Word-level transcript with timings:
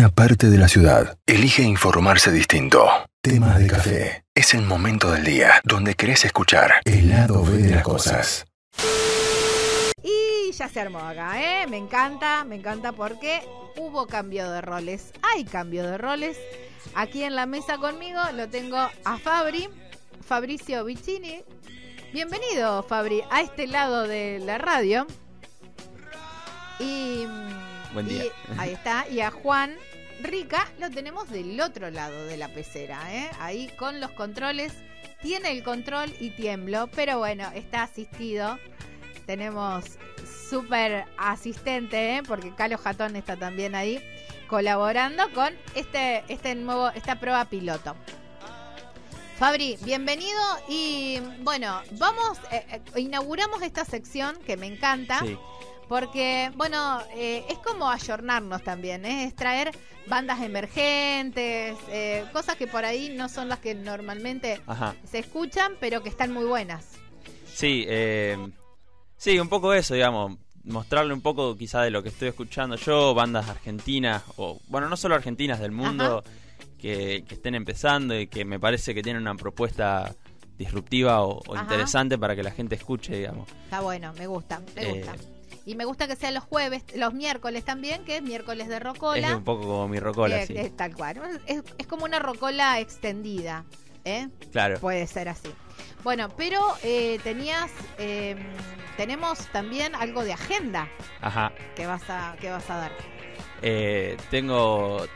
una 0.00 0.08
parte 0.08 0.48
de 0.48 0.56
la 0.56 0.66
ciudad. 0.66 1.18
Elige 1.26 1.62
informarse 1.62 2.32
distinto. 2.32 2.88
Temas 3.20 3.58
de 3.58 3.66
café. 3.66 4.24
Es 4.34 4.54
el 4.54 4.62
momento 4.62 5.10
del 5.10 5.24
día 5.24 5.60
donde 5.62 5.94
querés 5.94 6.24
escuchar 6.24 6.80
el 6.86 7.10
lado 7.10 7.44
B 7.44 7.58
de 7.58 7.74
las 7.74 7.82
cosas. 7.82 8.46
Y 10.02 10.52
ya 10.52 10.70
se 10.70 10.80
armó 10.80 11.00
acá, 11.00 11.38
¿eh? 11.42 11.66
Me 11.66 11.76
encanta, 11.76 12.44
me 12.44 12.56
encanta 12.56 12.92
porque 12.92 13.42
hubo 13.76 14.06
cambio 14.06 14.50
de 14.50 14.62
roles. 14.62 15.12
Hay 15.20 15.44
cambio 15.44 15.82
de 15.82 15.98
roles. 15.98 16.38
Aquí 16.94 17.22
en 17.22 17.36
la 17.36 17.44
mesa 17.44 17.76
conmigo 17.76 18.20
lo 18.34 18.48
tengo 18.48 18.78
a 18.78 19.18
Fabri, 19.18 19.68
Fabricio 20.26 20.82
Vicini. 20.82 21.44
Bienvenido, 22.14 22.82
Fabri, 22.84 23.20
a 23.30 23.42
este 23.42 23.66
lado 23.66 24.08
de 24.08 24.38
la 24.38 24.56
radio. 24.56 25.06
Y, 26.78 27.26
Buen 27.92 28.08
día. 28.08 28.24
y 28.24 28.58
ahí 28.58 28.72
está. 28.72 29.06
Y 29.06 29.20
a 29.20 29.30
Juan 29.30 29.76
Rica 30.22 30.66
lo 30.78 30.90
tenemos 30.90 31.30
del 31.30 31.60
otro 31.60 31.90
lado 31.90 32.26
de 32.26 32.36
la 32.36 32.48
pecera, 32.48 33.14
¿eh? 33.14 33.30
Ahí 33.40 33.68
con 33.78 34.00
los 34.00 34.10
controles. 34.12 34.72
Tiene 35.22 35.50
el 35.50 35.62
control 35.62 36.14
y 36.18 36.30
tiemblo, 36.30 36.88
pero 36.94 37.18
bueno, 37.18 37.50
está 37.54 37.82
asistido. 37.82 38.58
Tenemos 39.26 39.84
súper 40.48 41.04
asistente, 41.18 42.16
¿eh? 42.16 42.22
porque 42.26 42.54
Calo 42.54 42.78
Jatón 42.78 43.16
está 43.16 43.36
también 43.36 43.74
ahí 43.74 44.02
colaborando 44.48 45.30
con 45.32 45.54
este, 45.74 46.24
este 46.28 46.54
nuevo, 46.54 46.90
esta 46.90 47.20
prueba 47.20 47.44
piloto. 47.44 47.94
Fabri, 49.38 49.78
bienvenido 49.84 50.40
y 50.68 51.20
bueno, 51.40 51.80
vamos, 51.92 52.38
eh, 52.50 52.80
inauguramos 52.96 53.62
esta 53.62 53.84
sección 53.84 54.36
que 54.44 54.56
me 54.56 54.66
encanta. 54.66 55.20
Sí. 55.20 55.38
Porque, 55.90 56.52
bueno, 56.54 57.00
eh, 57.16 57.44
es 57.48 57.58
como 57.58 57.90
ayornarnos 57.90 58.62
también, 58.62 59.04
¿eh? 59.04 59.24
es 59.24 59.34
traer 59.34 59.72
bandas 60.06 60.40
emergentes, 60.40 61.76
eh, 61.88 62.24
cosas 62.32 62.54
que 62.54 62.68
por 62.68 62.84
ahí 62.84 63.12
no 63.16 63.28
son 63.28 63.48
las 63.48 63.58
que 63.58 63.74
normalmente 63.74 64.60
Ajá. 64.68 64.94
se 65.04 65.18
escuchan, 65.18 65.72
pero 65.80 66.00
que 66.00 66.08
están 66.08 66.32
muy 66.32 66.44
buenas. 66.44 66.86
Sí, 67.52 67.84
eh, 67.88 68.38
sí, 69.16 69.40
un 69.40 69.48
poco 69.48 69.74
eso, 69.74 69.94
digamos. 69.94 70.38
Mostrarle 70.62 71.12
un 71.12 71.22
poco 71.22 71.56
quizá 71.56 71.82
de 71.82 71.90
lo 71.90 72.04
que 72.04 72.10
estoy 72.10 72.28
escuchando 72.28 72.76
yo, 72.76 73.12
bandas 73.12 73.48
argentinas, 73.48 74.22
o 74.36 74.60
bueno, 74.68 74.88
no 74.88 74.96
solo 74.96 75.16
argentinas 75.16 75.58
del 75.58 75.72
mundo, 75.72 76.22
que, 76.78 77.24
que 77.26 77.34
estén 77.34 77.56
empezando 77.56 78.16
y 78.16 78.28
que 78.28 78.44
me 78.44 78.60
parece 78.60 78.94
que 78.94 79.02
tienen 79.02 79.22
una 79.22 79.34
propuesta 79.34 80.14
disruptiva 80.56 81.22
o, 81.22 81.40
o 81.48 81.56
interesante 81.56 82.16
para 82.16 82.36
que 82.36 82.44
la 82.44 82.52
gente 82.52 82.76
escuche, 82.76 83.16
digamos. 83.16 83.48
Está 83.64 83.80
bueno, 83.80 84.12
me 84.12 84.28
gusta, 84.28 84.60
me 84.76 84.82
Eh, 84.82 84.86
gusta. 84.94 85.39
Y 85.70 85.76
me 85.76 85.84
gusta 85.84 86.08
que 86.08 86.16
sea 86.16 86.32
los 86.32 86.42
jueves, 86.42 86.82
los 86.96 87.14
miércoles 87.14 87.64
también, 87.64 88.04
que 88.04 88.16
es 88.16 88.22
miércoles 88.22 88.66
de 88.66 88.80
rocola. 88.80 89.28
Es 89.28 89.34
un 89.36 89.44
poco 89.44 89.62
como 89.62 89.86
mi 89.86 90.00
rocola, 90.00 90.42
Eh, 90.42 90.46
sí. 90.48 90.54
eh, 90.56 90.72
tal 90.76 90.96
cual. 90.96 91.40
Es, 91.46 91.62
es 91.78 91.86
como 91.86 92.04
una 92.06 92.18
rocola 92.18 92.80
extendida, 92.80 93.64
¿eh? 94.04 94.26
Claro. 94.50 94.80
Puede 94.80 95.06
ser 95.06 95.28
así. 95.28 95.48
Bueno, 96.02 96.28
pero 96.36 96.60
eh, 96.82 97.20
tenías, 97.22 97.70
eh, 97.98 98.34
tenemos 98.96 99.46
también 99.52 99.94
algo 99.94 100.24
de 100.24 100.32
agenda 100.32 100.88
Ajá. 101.20 101.52
que 101.76 101.86
vas 101.86 102.02
a, 102.08 102.34
que 102.40 102.50
vas 102.50 102.68
a 102.68 102.76
dar. 102.76 102.92
Eh, 103.62 104.16
tengo, 104.28 105.06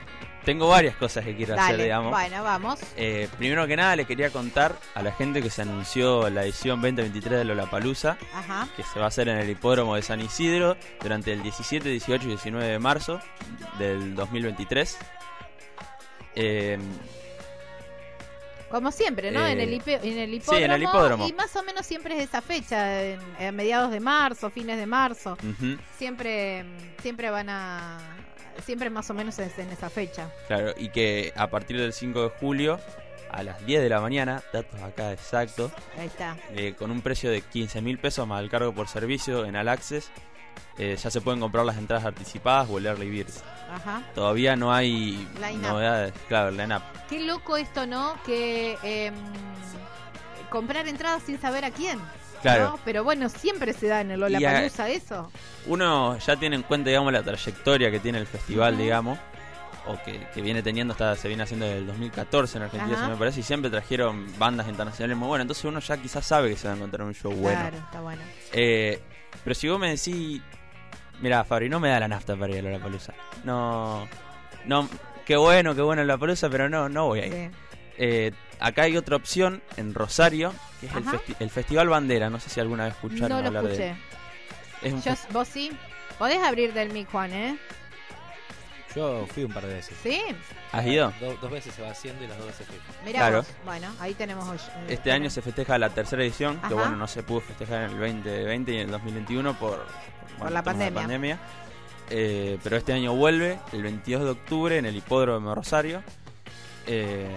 tengo 0.44 0.68
varias 0.68 0.96
cosas 0.96 1.24
que 1.24 1.34
quiero 1.34 1.54
hacer, 1.58 1.76
digamos. 1.80 2.10
bueno, 2.12 2.42
vamos. 2.42 2.78
Eh, 2.96 3.28
primero 3.38 3.66
que 3.66 3.76
nada, 3.76 3.96
le 3.96 4.04
quería 4.04 4.30
contar 4.30 4.76
a 4.94 5.02
la 5.02 5.12
gente 5.12 5.42
que 5.42 5.50
se 5.50 5.62
anunció 5.62 6.28
la 6.30 6.44
edición 6.44 6.80
2023 6.80 7.38
de 7.38 7.44
Lollapalooza, 7.44 8.16
Ajá. 8.34 8.68
que 8.76 8.82
se 8.82 8.98
va 8.98 9.06
a 9.06 9.08
hacer 9.08 9.28
en 9.28 9.38
el 9.38 9.48
hipódromo 9.50 9.96
de 9.96 10.02
San 10.02 10.20
Isidro 10.20 10.76
durante 11.02 11.32
el 11.32 11.42
17, 11.42 11.88
18 11.88 12.24
y 12.24 12.28
19 12.28 12.66
de 12.66 12.78
marzo 12.78 13.20
del 13.78 14.14
2023. 14.14 14.98
Eh, 16.36 16.78
Como 18.74 18.90
siempre, 18.90 19.30
¿no? 19.30 19.46
Eh, 19.46 19.52
en, 19.52 19.60
el 19.60 19.72
en 19.72 20.18
el 20.18 20.30
sí, 20.30 20.36
hipódromo. 20.36 20.64
en 20.64 20.70
el 20.72 20.82
hipódromo. 20.82 21.28
Y 21.28 21.32
más 21.32 21.54
o 21.54 21.62
menos 21.62 21.86
siempre 21.86 22.16
es 22.16 22.24
esa 22.24 22.42
fecha, 22.42 23.04
en, 23.04 23.54
mediados 23.54 23.92
de 23.92 24.00
marzo, 24.00 24.50
fines 24.50 24.78
de 24.78 24.86
marzo. 24.86 25.38
Siempre, 25.96 26.64
siempre 27.00 27.30
van 27.30 27.50
a. 27.50 28.00
Siempre 28.64 28.90
más 28.90 29.08
o 29.10 29.14
menos 29.14 29.38
es 29.38 29.56
en 29.60 29.70
esa 29.70 29.88
fecha. 29.90 30.28
claro, 30.48 30.74
y 30.76 30.88
que 30.88 31.32
a 31.36 31.46
partir 31.50 31.78
del 31.78 31.92
5 31.92 32.20
de 32.24 32.28
julio 32.30 32.80
a 33.30 33.44
las 33.44 33.64
10 33.64 33.80
de 33.80 33.88
la 33.88 34.00
mañana, 34.00 34.42
datos 34.52 34.82
acá 34.82 35.12
exactos, 35.12 35.70
Ahí 35.96 36.08
está. 36.08 36.36
eh, 36.50 36.74
con 36.76 36.90
un 36.90 37.00
precio 37.00 37.30
de 37.30 37.42
15 37.42 37.80
mil 37.80 37.98
pesos 37.98 38.26
más 38.26 38.42
el 38.42 38.50
cargo 38.50 38.72
por 38.72 38.88
servicio 38.88 39.44
en 39.44 39.54
All 39.54 39.68
Access, 39.68 40.10
eh, 40.78 40.96
ya 41.00 41.10
se 41.10 41.20
pueden 41.20 41.40
comprar 41.40 41.64
las 41.64 41.76
entradas 41.76 42.04
anticipadas 42.04 42.68
o 42.70 42.78
el 42.78 42.86
Early 42.86 43.08
Birds. 43.08 43.42
Ajá. 43.72 44.02
Todavía 44.14 44.56
no 44.56 44.72
hay 44.72 45.26
novedades, 45.60 46.12
claro, 46.28 46.50
line-up. 46.50 46.82
Qué 47.08 47.20
loco 47.20 47.56
esto, 47.56 47.86
¿no? 47.86 48.14
Que 48.24 48.76
em, 48.82 49.14
comprar 50.50 50.86
entradas 50.88 51.22
sin 51.24 51.40
saber 51.40 51.64
a 51.64 51.70
quién. 51.70 51.98
Claro. 52.42 52.72
¿no? 52.72 52.78
Pero 52.84 53.04
bueno, 53.04 53.28
siempre 53.30 53.72
se 53.72 53.86
da 53.88 54.02
en 54.02 54.10
el 54.10 54.20
Lollapalooza 54.20 54.88
eso. 54.90 55.30
Uno 55.66 56.18
ya 56.18 56.36
tiene 56.36 56.56
en 56.56 56.62
cuenta, 56.62 56.90
digamos, 56.90 57.12
la 57.12 57.22
trayectoria 57.22 57.90
que 57.90 58.00
tiene 58.00 58.18
el 58.18 58.26
festival, 58.26 58.76
digamos, 58.76 59.18
o 59.86 59.96
que, 60.04 60.26
que 60.34 60.42
viene 60.42 60.62
teniendo, 60.62 60.92
hasta 60.92 61.16
se 61.16 61.28
viene 61.28 61.42
haciendo 61.42 61.64
desde 61.64 61.78
el 61.78 61.86
2014 61.86 62.58
en 62.58 62.64
Argentina, 62.64 62.96
Ajá. 62.96 63.04
se 63.06 63.10
me 63.12 63.16
parece, 63.16 63.40
y 63.40 63.42
siempre 63.42 63.70
trajeron 63.70 64.26
bandas 64.38 64.68
internacionales 64.68 65.16
muy 65.16 65.28
buenas, 65.28 65.44
entonces 65.44 65.64
uno 65.64 65.80
ya 65.80 65.96
quizás 65.96 66.26
sabe 66.26 66.50
que 66.50 66.56
se 66.56 66.68
va 66.68 66.74
a 66.74 66.76
encontrar 66.76 67.06
un 67.06 67.14
show 67.14 67.32
bueno. 67.32 67.60
Claro, 67.60 67.76
está 67.78 68.00
bueno. 68.00 68.22
Eh, 68.52 69.00
pero 69.42 69.54
si 69.54 69.68
vos 69.68 69.78
me 69.78 69.90
decís, 69.90 70.40
mira, 71.20 71.44
Fabri, 71.44 71.68
no 71.68 71.80
me 71.80 71.88
da 71.88 72.00
la 72.00 72.08
nafta 72.08 72.36
para 72.36 72.56
ir 72.56 72.66
a 72.66 72.70
la 72.70 72.78
palusa. 72.78 73.12
No, 73.44 74.06
no, 74.66 74.88
qué 75.24 75.36
bueno, 75.36 75.74
qué 75.74 75.82
bueno 75.82 76.04
la 76.04 76.16
palusa, 76.18 76.48
pero 76.48 76.68
no, 76.68 76.88
no 76.88 77.06
voy 77.06 77.20
a 77.20 77.26
ir. 77.26 77.32
Sí. 77.32 77.50
Eh, 77.98 78.32
acá 78.60 78.82
hay 78.82 78.96
otra 78.96 79.16
opción 79.16 79.62
en 79.76 79.94
Rosario, 79.94 80.52
que 80.80 80.86
es 80.86 80.94
el, 80.94 81.04
festi- 81.04 81.36
el 81.38 81.50
Festival 81.50 81.88
Bandera, 81.88 82.30
no 82.30 82.40
sé 82.40 82.50
si 82.50 82.60
alguna 82.60 82.84
vez 82.84 82.94
escucharon 82.94 83.28
No 83.28 83.40
lo 83.40 83.46
hablar 83.46 83.64
de 83.64 83.72
escuché. 83.72 83.90
él. 83.90 83.96
Es 84.82 84.92
un 84.92 85.02
Yo, 85.02 85.12
vos 85.32 85.48
sí. 85.48 85.70
Podés 86.18 86.38
abrir 86.42 86.72
del 86.72 86.90
mic, 86.90 87.10
Juan, 87.10 87.32
¿eh? 87.32 87.58
Yo 88.94 89.26
fui 89.26 89.44
un 89.44 89.52
par 89.52 89.66
de 89.66 89.74
veces. 89.74 89.96
Sí. 90.02 90.20
¿Has 90.72 90.86
ido? 90.86 91.12
Do- 91.20 91.36
dos 91.40 91.50
veces 91.50 91.74
se 91.74 91.82
va 91.82 91.90
haciendo 91.90 92.22
y 92.24 92.28
las 92.28 92.38
dos 92.38 92.46
veces 92.46 92.66
fui. 92.66 92.76
Mirá 93.04 93.18
Claro. 93.20 93.36
vos. 93.38 93.46
Bueno, 93.64 93.88
ahí 94.00 94.14
tenemos 94.14 94.48
hoy. 94.48 94.56
eh, 94.56 94.94
Este 94.94 95.10
año 95.12 95.28
se 95.30 95.42
festeja 95.42 95.76
la 95.78 95.90
tercera 95.90 96.22
edición, 96.22 96.58
Ajá. 96.58 96.68
que 96.68 96.74
bueno, 96.74 96.96
no 96.96 97.06
se 97.08 97.22
pudo 97.22 97.40
festejar 97.40 97.78
en 97.84 97.90
el 97.90 97.98
2020 97.98 98.72
y 98.72 98.74
en 98.76 98.80
el 98.82 98.90
2021 98.92 99.54
por, 99.58 99.84
bueno, 100.38 100.50
la 100.54 100.62
temas 100.62 100.78
de 100.78 100.92
pandemia. 100.92 101.38
Eh, 102.10 102.58
pero 102.62 102.76
este 102.76 102.92
año 102.92 103.14
vuelve 103.14 103.58
el 103.72 103.82
22 103.82 104.22
de 104.24 104.30
octubre 104.30 104.76
en 104.78 104.84
el 104.86 104.94
hipódromo 104.96 105.48
de 105.48 105.54
Rosario. 105.54 106.02
Eh, 106.86 107.34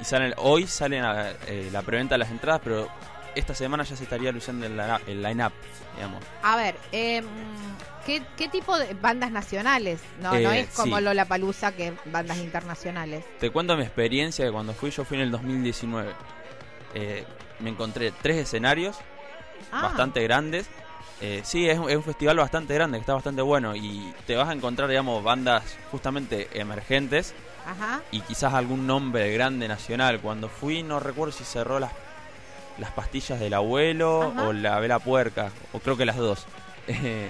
y 0.00 0.04
salen, 0.04 0.34
hoy 0.36 0.66
salen 0.66 1.04
a- 1.04 1.30
eh, 1.46 1.68
la 1.72 1.82
preventa 1.82 2.14
de 2.14 2.18
las 2.18 2.30
entradas, 2.30 2.60
pero 2.62 2.88
esta 3.34 3.54
semana 3.54 3.84
ya 3.84 3.96
se 3.96 4.04
estaría 4.04 4.32
luciendo 4.32 4.66
el, 4.66 4.78
el 5.06 5.22
line-up, 5.22 5.52
digamos. 5.94 6.22
A 6.42 6.56
ver, 6.56 6.76
em, 6.92 7.24
¿qué, 8.06 8.22
¿qué 8.36 8.48
tipo 8.48 8.78
de 8.78 8.94
bandas 8.94 9.30
nacionales? 9.30 10.00
No, 10.20 10.30
no 10.38 10.52
Eh, 10.52 10.60
es 10.60 10.68
como 10.70 10.98
sí. 10.98 11.02
Lollapalooza 11.04 11.72
que 11.72 11.92
bandas 12.06 12.38
internacionales. 12.38 13.24
Te 13.38 13.50
cuento 13.50 13.76
mi 13.76 13.82
experiencia 13.82 14.44
de 14.44 14.52
cuando 14.52 14.72
fui, 14.74 14.90
yo 14.90 15.04
fui 15.04 15.16
en 15.16 15.24
el 15.24 15.30
2019. 15.30 16.12
Eh, 16.94 17.24
me 17.60 17.70
encontré 17.70 18.12
tres 18.22 18.36
escenarios 18.38 18.96
Ah, 19.70 19.82
bastante 19.82 20.22
grandes. 20.22 20.66
Eh, 21.20 21.42
sí, 21.44 21.68
es, 21.68 21.78
es 21.78 21.96
un 21.96 22.02
festival 22.02 22.38
bastante 22.38 22.72
grande, 22.74 22.96
que 22.96 23.02
está 23.02 23.12
bastante 23.12 23.42
bueno 23.42 23.76
y 23.76 24.12
te 24.26 24.34
vas 24.36 24.48
a 24.48 24.52
encontrar, 24.54 24.88
digamos, 24.88 25.22
bandas 25.22 25.62
justamente 25.90 26.48
emergentes 26.58 27.34
Ajá. 27.66 28.00
y 28.10 28.22
quizás 28.22 28.54
algún 28.54 28.86
nombre 28.86 29.30
grande 29.34 29.68
nacional. 29.68 30.20
Cuando 30.20 30.48
fui 30.48 30.82
no 30.82 30.98
recuerdo 30.98 31.32
si 31.32 31.44
cerró 31.44 31.78
las, 31.78 31.92
las 32.80 32.90
pastillas 32.92 33.38
del 33.38 33.54
abuelo 33.54 34.32
Ajá. 34.34 34.48
o 34.48 34.52
la 34.52 34.80
vela 34.80 34.98
puerca, 34.98 35.50
o 35.72 35.78
creo 35.78 35.96
que 35.96 36.04
las 36.04 36.16
dos. 36.16 36.46
Eh, 36.88 37.28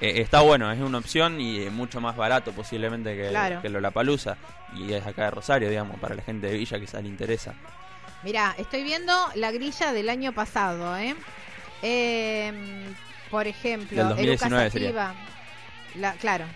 eh, 0.00 0.20
está 0.20 0.40
bueno, 0.40 0.72
es 0.72 0.80
una 0.80 0.98
opción 0.98 1.40
y 1.40 1.60
eh, 1.62 1.70
mucho 1.70 2.00
más 2.00 2.16
barato 2.16 2.50
posiblemente 2.50 3.14
que, 3.16 3.28
Claro. 3.28 3.62
que 3.62 3.68
Lollapalooza. 3.68 4.36
Y 4.74 4.92
es 4.92 5.06
acá 5.06 5.26
de 5.26 5.30
Rosario, 5.30 5.68
digamos, 5.70 6.00
para 6.00 6.16
la 6.16 6.22
gente 6.22 6.48
de 6.48 6.54
Villa 6.56 6.80
quizás 6.80 7.00
le 7.04 7.08
interesa. 7.08 7.54
Mira, 8.24 8.56
estoy 8.58 8.82
viendo 8.82 9.12
la 9.36 9.52
grilla 9.52 9.92
del 9.92 10.08
año 10.08 10.32
pasado, 10.32 10.96
¿eh? 10.98 11.14
Em, 11.82 12.92
por 13.30 13.46
ejemplo, 13.46 13.96
Del 13.96 14.08
2019 14.08 14.64
Eruca 14.64 14.78
Sativa. 14.80 15.14
La, 15.94 16.12
claro. 16.14 16.46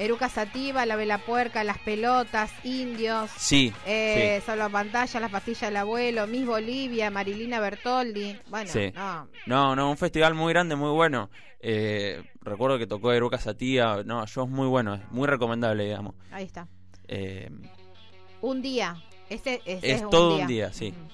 Eruca 0.00 0.28
Sativa, 0.28 0.86
La 0.86 0.96
Vela 0.96 1.18
Puerca, 1.18 1.62
Las 1.62 1.78
Pelotas, 1.78 2.50
Indios, 2.64 3.30
Sí, 3.36 3.72
eh, 3.86 4.42
Solo 4.46 4.70
Pantalla, 4.70 5.20
Las 5.20 5.30
Pastillas 5.30 5.60
del 5.62 5.76
Abuelo, 5.76 6.26
Miss 6.26 6.46
Bolivia, 6.46 7.10
Marilina 7.10 7.60
Bertoldi. 7.60 8.38
Bueno, 8.48 8.70
Sí. 8.70 8.92
no. 8.94 9.28
No, 9.46 9.76
no, 9.76 9.90
un 9.90 9.96
festival 9.98 10.34
muy 10.34 10.52
grande, 10.52 10.74
muy 10.74 10.90
bueno. 10.90 11.28
Eh, 11.60 12.22
recuerdo 12.40 12.78
que 12.78 12.86
tocó 12.86 13.12
Eruca 13.12 13.38
Satía. 13.38 14.02
No, 14.04 14.26
shows 14.26 14.48
muy 14.48 14.66
buenos, 14.68 15.00
muy 15.10 15.28
recomendable, 15.28 15.84
digamos. 15.84 16.14
Ahí 16.32 16.44
está. 16.46 16.66
Eh, 17.06 17.50
Un 18.40 18.62
día. 18.62 18.96
Este, 19.28 19.60
este 19.66 19.92
Es 19.92 20.08
todo 20.08 20.38
un 20.38 20.46
día, 20.46 20.72
sí. 20.72 20.88
Ujú. 20.96 21.08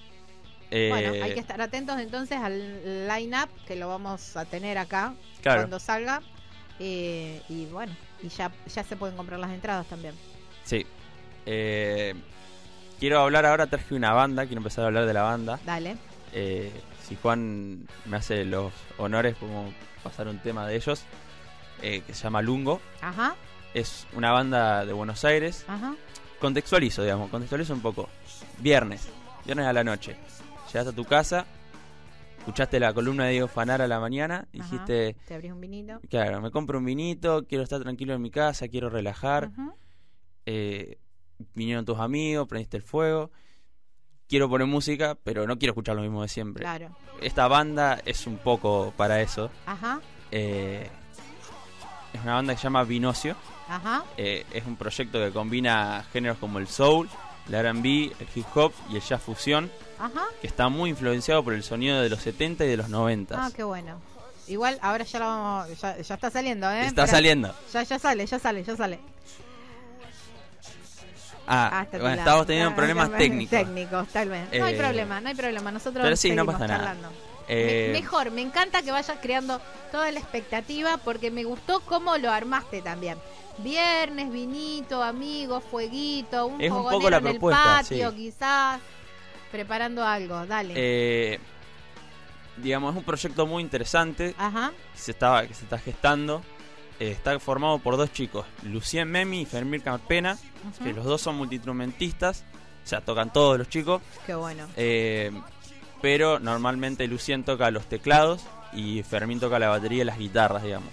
eh, 0.71 0.89
Bueno, 0.91 1.25
hay 1.25 1.35
que 1.35 1.41
estar 1.41 1.61
atentos 1.61 1.99
entonces 1.99 2.39
al 2.39 3.09
line-up 3.09 3.49
que 3.67 3.75
lo 3.77 3.89
vamos 3.89 4.37
a 4.37 4.45
tener 4.45 4.79
acá 4.79 5.15
Claro. 5.43 5.63
cuando 5.63 5.81
salga. 5.81 6.23
Eh, 6.79 7.43
y 7.49 7.65
bueno, 7.67 7.93
y 8.23 8.29
ya, 8.29 8.51
ya 8.73 8.83
se 8.85 8.97
pueden 8.97 9.17
comprar 9.17 9.39
las 9.41 9.51
entradas 9.51 9.87
también. 9.87 10.15
Sí. 10.65 10.87
Eh, 11.45 12.15
quiero 12.99 13.21
hablar 13.21 13.47
ahora, 13.47 13.67
traje 13.67 13.95
una 13.95 14.13
banda, 14.13 14.47
quiero 14.47 14.59
empezar 14.61 14.85
a 14.85 14.87
hablar 14.89 15.07
de 15.07 15.15
la 15.15 15.23
banda. 15.23 15.61
Dale. 15.65 15.97
Eh, 16.33 16.73
si 17.07 17.17
Juan 17.17 17.87
me 18.07 18.17
hace 18.17 18.45
los 18.45 18.73
honores, 18.99 19.37
como 19.37 19.73
pasar 20.03 20.29
un 20.29 20.39
tema 20.39 20.67
de 20.67 20.77
ellos, 20.77 21.03
eh, 21.83 22.03
que 22.07 22.15
se 22.15 22.25
llama 22.25 22.43
Lungo. 22.43 22.81
Ajá, 23.01 23.37
Es 23.75 24.07
una 24.15 24.33
banda 24.33 24.85
de 24.87 24.93
Buenos 24.93 25.25
Aires. 25.25 25.65
ajá. 25.69 25.95
Contextualizo, 26.41 27.03
digamos, 27.03 27.31
contextualizo 27.31 27.73
un 27.73 27.81
poco. 27.81 28.09
Viernes, 28.59 29.09
viernes 29.45 29.67
a 29.67 29.73
la 29.73 29.83
noche. 29.85 30.17
Llegaste 30.69 30.91
a 30.91 30.95
tu 30.95 31.05
casa, 31.05 31.47
escuchaste 32.47 32.79
la 32.79 32.95
columna 32.95 33.25
de 33.25 33.33
Diego 33.33 33.49
Fanar 33.49 33.83
a 33.83 33.89
la 33.89 33.99
mañana, 33.99 34.37
Ajá. 34.37 34.47
dijiste, 34.53 35.17
Te 35.27 35.35
abrís 35.35 35.51
un 35.51 35.61
vinito. 35.61 36.01
claro, 36.09 36.41
me 36.41 36.53
compro 36.53 36.79
un 36.79 36.85
vinito, 36.85 37.45
quiero 37.47 37.65
estar 37.65 37.81
tranquilo 37.83 38.15
en 38.15 38.23
mi 38.23 38.31
casa, 38.31 38.69
quiero 38.69 38.89
relajar. 38.89 39.51
Eh, 40.47 40.99
vinieron 41.55 41.85
tus 41.85 41.99
amigos, 41.99 42.47
prendiste 42.47 42.77
el 42.77 42.85
fuego. 42.85 43.33
Quiero 44.29 44.49
poner 44.49 44.67
música, 44.69 45.17
pero 45.23 45.45
no 45.47 45.59
quiero 45.59 45.73
escuchar 45.73 45.97
lo 45.97 46.03
mismo 46.03 46.23
de 46.23 46.29
siempre. 46.29 46.63
Claro. 46.63 46.97
Esta 47.21 47.49
banda 47.49 48.01
es 48.05 48.27
un 48.29 48.39
poco 48.39 48.93
para 48.97 49.21
eso. 49.21 49.51
Ajá, 49.67 50.01
Eh, 50.31 50.89
es 52.13 52.23
una 52.23 52.35
banda 52.35 52.53
que 52.55 52.59
se 52.59 52.65
llama 52.65 52.85
Vinocio. 52.85 53.35
ajá. 53.69 54.05
Eh, 54.17 54.45
es 54.53 54.65
un 54.67 54.77
proyecto 54.77 55.19
que 55.19 55.33
combina 55.33 56.05
géneros 56.13 56.39
como 56.39 56.59
el 56.61 56.69
soul, 56.69 57.09
el 57.49 57.55
R&B, 57.55 58.13
el 58.19 58.29
hip 58.35 58.47
hop 58.55 58.73
y 58.91 58.97
el 58.97 59.03
jazz 59.03 59.23
fusión, 59.23 59.71
Ajá. 59.99 60.25
que 60.41 60.47
está 60.47 60.69
muy 60.69 60.91
influenciado 60.91 61.43
por 61.45 61.55
el 61.55 61.63
sonido 61.63 62.01
de 62.01 62.09
los 62.09 62.21
70 62.21 62.65
y 62.65 62.69
de 62.69 62.77
los 62.77 62.89
90. 62.89 63.35
Ah, 63.39 63.51
qué 63.55 63.63
bueno. 63.63 64.01
Igual 64.49 64.79
ahora 64.83 65.05
ya 65.05 65.19
lo 65.19 65.25
vamos, 65.27 65.81
ya, 65.81 65.97
ya 66.01 66.15
está 66.15 66.31
saliendo, 66.31 66.71
¿eh? 66.71 66.87
está 66.87 67.07
saliendo. 67.07 67.53
Ya, 67.73 67.83
ya 67.83 67.99
sale, 67.99 68.27
ya 68.27 68.39
sale, 68.39 68.63
ya 68.65 68.77
sale. 68.77 68.99
Ah, 71.49 71.81
Hasta 71.81 71.99
bueno, 71.99 72.15
tu 72.15 72.19
estamos 72.19 72.27
lado. 72.27 72.47
teniendo 72.47 72.71
Ah, 72.73 72.75
problemas 72.77 73.11
ah, 73.13 73.19
técnicos. 73.19 73.51
Técnicos, 73.59 74.09
tal 74.09 74.29
vez. 74.29 74.49
No 74.59 74.65
hay 74.65 74.75
Eh, 74.75 74.79
problema, 74.79 75.21
no 75.21 75.29
hay 75.29 75.35
problema. 75.35 75.71
Nosotros 75.71 76.03
pero 76.03 76.17
sí, 76.17 76.31
no 76.31 76.35
seguimos 76.43 76.55
pasa 76.55 76.67
nada. 76.67 76.79
charlando. 76.85 77.09
Eh, 77.49 77.91
Me- 77.93 78.01
mejor, 78.01 78.31
me 78.31 78.43
encanta 78.43 78.83
que 78.83 78.91
vayas 78.91 79.19
creando 79.23 79.61
toda 79.93 80.11
la 80.11 80.19
expectativa 80.21 80.97
porque 80.99 81.31
me 81.31 81.45
gustó 81.45 81.81
cómo 81.81 82.17
lo 82.19 82.31
armaste 82.31 82.83
también. 82.83 83.19
Viernes, 83.59 84.31
vinito, 84.31 85.03
amigos, 85.03 85.63
fueguito, 85.71 86.47
un 86.47 86.61
Es 86.61 86.71
un 86.71 86.83
poco 86.83 87.09
la 87.09 87.19
en 87.19 87.27
el 87.29 87.39
patio, 87.41 88.11
sí. 88.11 88.17
quizás, 88.17 88.81
preparando 89.51 90.05
algo, 90.05 90.45
dale. 90.47 90.75
eh, 90.77 91.39
digamos, 92.59 92.93
es 92.93 92.99
un 92.99 93.05
proyecto 93.05 93.47
muy 93.47 93.63
interesante 93.63 94.35
Ajá, 94.39 94.73
que 94.93 94.99
se, 94.99 95.11
estaba, 95.13 95.47
que 95.47 95.55
se 95.55 95.65
está 95.65 95.79
gestando. 95.79 96.43
Eh, 96.99 97.11
está 97.11 97.39
formado 97.39 97.79
por 97.79 97.97
dos 97.99 98.11
chicos, 98.13 98.47
Lucien 98.63 99.11
Memi 99.11 99.43
y 99.43 99.47
Fermín 99.47 99.83
Carpena, 99.83 100.39
ujú. 100.67 100.85
que 100.85 100.93
los 100.95 101.05
dos 101.05 101.21
son 101.21 101.37
multiinstrumentistas, 101.37 102.45
o 102.85 102.89
sea, 102.89 103.03
tocan 103.03 103.33
todos 103.33 103.59
los 103.59 103.69
chicos. 103.69 104.01
qué 104.25 104.35
bueno. 104.35 104.67
Eh, 104.77 105.31
pero 106.07 106.39
normalmente 106.39 107.09
Lucien 107.09 107.43
toca 107.43 107.69
los 107.73 107.87
teclados 107.87 108.41
y 108.73 109.03
Fermín 109.03 109.41
toca 109.41 109.59
la 109.59 109.71
batería 109.71 110.03
y 110.03 110.05
las 110.05 110.19
guitarras, 110.21 110.63
digamos. 110.63 110.89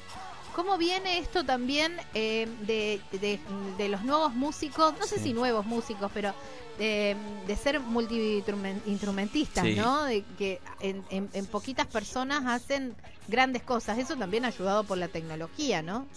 ¿Cómo 0.55 0.75
viene 0.79 1.19
esto 1.19 1.43
también 1.43 1.95
eh, 2.15 2.47
de, 2.61 2.99
de- 3.19 3.39
de 3.77 3.89
los 3.89 4.01
nuevos 4.03 4.33
músicos? 4.33 4.95
No 4.99 5.05
sé 5.05 5.17
Sí. 5.17 5.25
si 5.25 5.33
nuevos 5.33 5.67
músicos, 5.67 6.09
pero 6.15 6.33
de, 6.79 7.15
de 7.45 7.55
ser 7.55 7.79
multiinstrumentistas, 7.79 9.63
Sí. 9.63 9.75
¿no? 9.75 10.03
De 10.03 10.23
que 10.39 10.59
en, 10.79 11.03
en- 11.11 11.29
en 11.31 11.45
poquitas 11.45 11.85
personas 11.85 12.43
hacen 12.47 12.95
grandes 13.27 13.61
cosas. 13.61 13.99
Eso 13.99 14.15
también 14.15 14.45
ha 14.45 14.47
ayudado 14.47 14.83
por 14.83 14.97
la 14.97 15.09
tecnología, 15.09 15.83
¿no? 15.83 16.07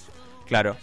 Claro. 0.47 0.75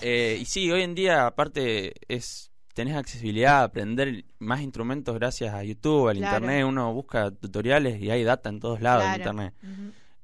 Eh, 0.00 0.38
y 0.40 0.46
sí, 0.46 0.72
hoy 0.72 0.82
en 0.82 0.94
día, 0.94 1.26
aparte, 1.26 1.92
es 2.08 2.49
tenés 2.74 2.94
accesibilidad 2.96 3.60
a 3.60 3.64
aprender 3.64 4.24
más 4.38 4.60
instrumentos 4.60 5.14
gracias 5.14 5.52
a 5.54 5.62
YouTube, 5.64 6.08
al 6.08 6.16
Claro. 6.18 6.36
internet. 6.38 6.64
Uno 6.66 6.92
busca 6.94 7.30
tutoriales 7.30 8.00
y 8.00 8.10
hay 8.10 8.22
data 8.24 8.48
en 8.48 8.60
todos 8.60 8.80
lados 8.80 9.04
en 9.04 9.14
Claro. 9.14 9.30
internet. 9.42 9.54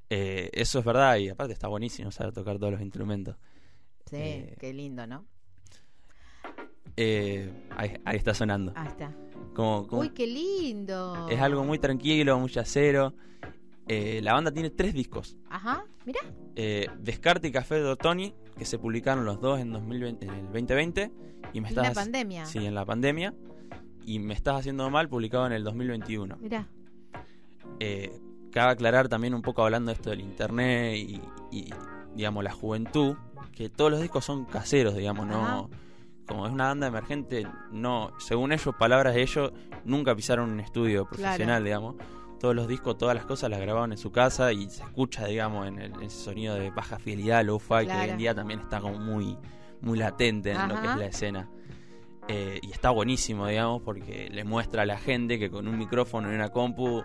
Eh, 0.09 0.49
eso 0.53 0.79
es 0.79 0.85
verdad 0.85 1.17
y 1.17 1.29
aparte 1.29 1.53
está 1.53 1.67
buenísimo 1.67 2.11
saber 2.11 2.33
tocar 2.33 2.57
todos 2.57 2.71
los 2.73 2.81
instrumentos. 2.81 3.35
Sí, 4.09 4.15
Eh, 4.17 4.55
qué 4.59 4.73
lindo, 4.73 5.05
¿no? 5.05 5.25
Eh, 6.95 7.51
ahí, 7.75 7.93
ahí 8.05 8.17
está 8.17 8.33
sonando. 8.33 8.71
Ahí 8.75 8.87
está. 8.87 9.13
Como, 9.53 9.87
como- 9.87 10.01
Uy, 10.01 10.09
qué 10.09 10.25
lindo. 10.25 11.27
es 11.29 11.39
algo 11.39 11.63
muy 11.63 11.77
tranquilo, 11.79 12.39
muy 12.39 12.49
yacero. 12.49 13.13
Eh, 13.87 14.19
la 14.21 14.33
banda 14.33 14.51
tiene 14.51 14.69
tres 14.69 14.93
discos. 14.93 15.37
Ajá, 15.49 15.85
mira. 16.05 16.19
Eh, 16.55 16.87
Descarte 16.99 17.47
y 17.47 17.51
Café 17.51 17.75
de 17.75 17.85
Ottoni, 17.85 18.33
que 18.57 18.65
se 18.65 18.79
publicaron 18.79 19.25
los 19.25 19.39
dos 19.39 19.59
en, 19.59 19.71
2020, 19.71 20.25
en 20.25 20.33
el 20.33 20.45
2020. 20.45 21.11
Y 21.53 21.61
me 21.61 21.69
En 21.69 21.75
la 21.75 21.93
pandemia. 21.93 22.45
Sí, 22.45 22.65
en 22.65 22.75
la 22.75 22.85
pandemia. 22.85 23.33
Y 24.05 24.19
Me 24.19 24.33
Estás 24.33 24.59
Haciendo 24.59 24.89
Mal, 24.89 25.09
publicado 25.09 25.45
en 25.47 25.53
el 25.53 25.63
2021. 25.63 26.37
Mira. 26.39 26.67
Eh, 27.79 28.19
cabe 28.51 28.71
aclarar 28.71 29.09
también 29.09 29.33
un 29.33 29.41
poco 29.41 29.63
hablando 29.63 29.89
de 29.89 29.95
esto 29.95 30.09
del 30.09 30.21
internet 30.21 30.95
y, 30.95 31.21
y, 31.51 31.73
digamos, 32.15 32.43
la 32.43 32.51
juventud, 32.51 33.15
que 33.53 33.69
todos 33.69 33.91
los 33.91 34.01
discos 34.01 34.25
son 34.25 34.45
caseros, 34.45 34.95
digamos, 34.95 35.27
no... 35.27 35.69
Como 36.27 36.45
es 36.45 36.51
una 36.51 36.65
banda 36.65 36.87
emergente, 36.87 37.47
no, 37.71 38.11
según 38.19 38.51
ellos, 38.51 38.75
palabras 38.77 39.15
de 39.15 39.21
ellos, 39.21 39.53
nunca 39.85 40.13
pisaron 40.13 40.51
un 40.51 40.59
estudio 40.59 41.05
profesional, 41.05 41.63
digamos. 41.63 41.95
Todos 42.37 42.53
los 42.53 42.67
discos, 42.67 42.97
todas 42.97 43.15
las 43.15 43.25
cosas 43.25 43.49
las 43.49 43.61
grababan 43.61 43.93
en 43.93 43.97
su 43.97 44.11
casa 44.11 44.51
y 44.51 44.69
se 44.69 44.83
escucha, 44.83 45.25
digamos, 45.25 45.67
en 45.67 45.79
el, 45.79 45.93
en 45.93 46.03
ese 46.03 46.21
sonido 46.21 46.55
de 46.55 46.69
baja 46.69 46.99
fidelidad, 46.99 47.45
lo-fi, 47.45 47.87
que 47.87 47.93
hoy 47.93 48.09
en 48.09 48.17
día 48.17 48.35
también 48.35 48.59
está 48.59 48.81
como 48.81 48.99
muy, 48.99 49.37
muy 49.87 49.97
latente 49.97 50.51
en 50.51 50.67
lo 50.67 50.79
que 50.81 50.87
es 50.87 50.95
la 50.97 51.05
escena. 51.05 51.49
Eh, 52.27 52.59
y 52.61 52.71
está 52.71 52.89
buenísimo, 52.91 53.47
digamos, 53.47 53.81
porque 53.81 54.29
le 54.29 54.43
muestra 54.43 54.81
a 54.83 54.85
la 54.85 54.97
gente 54.99 55.39
que 55.39 55.49
con 55.49 55.67
un 55.67 55.77
micrófono 55.77 56.29
y 56.31 56.35
una 56.35 56.49
compu 56.49 57.01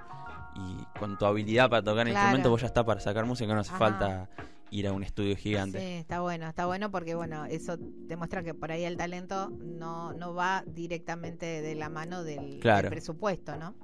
y 0.56 0.98
con 0.98 1.16
tu 1.16 1.24
habilidad 1.24 1.70
para 1.70 1.82
tocar 1.82 2.06
el 2.08 2.12
Claro. 2.12 2.26
instrumento, 2.26 2.50
vos 2.50 2.60
ya 2.60 2.66
está 2.66 2.84
para 2.84 3.00
sacar 3.00 3.24
música, 3.24 3.54
no 3.54 3.60
hace 3.60 3.70
Ajá. 3.70 3.78
falta 3.78 4.30
ir 4.70 4.88
a 4.88 4.92
un 4.92 5.02
estudio 5.04 5.36
gigante. 5.36 5.78
Sí, 5.78 5.84
está 6.00 6.20
bueno, 6.22 6.48
está 6.48 6.66
bueno 6.66 6.90
porque 6.90 7.14
bueno, 7.14 7.44
eso 7.44 7.76
demuestra 7.78 8.42
que 8.42 8.52
por 8.52 8.72
ahí 8.72 8.84
el 8.84 8.96
talento 8.96 9.48
no, 9.50 10.12
no 10.12 10.34
va 10.34 10.64
directamente 10.66 11.62
de 11.62 11.74
la 11.76 11.88
mano 11.88 12.24
del, 12.24 12.58
Claro. 12.60 12.82
del 12.88 12.90
presupuesto, 12.90 13.56
¿no? 13.56 13.74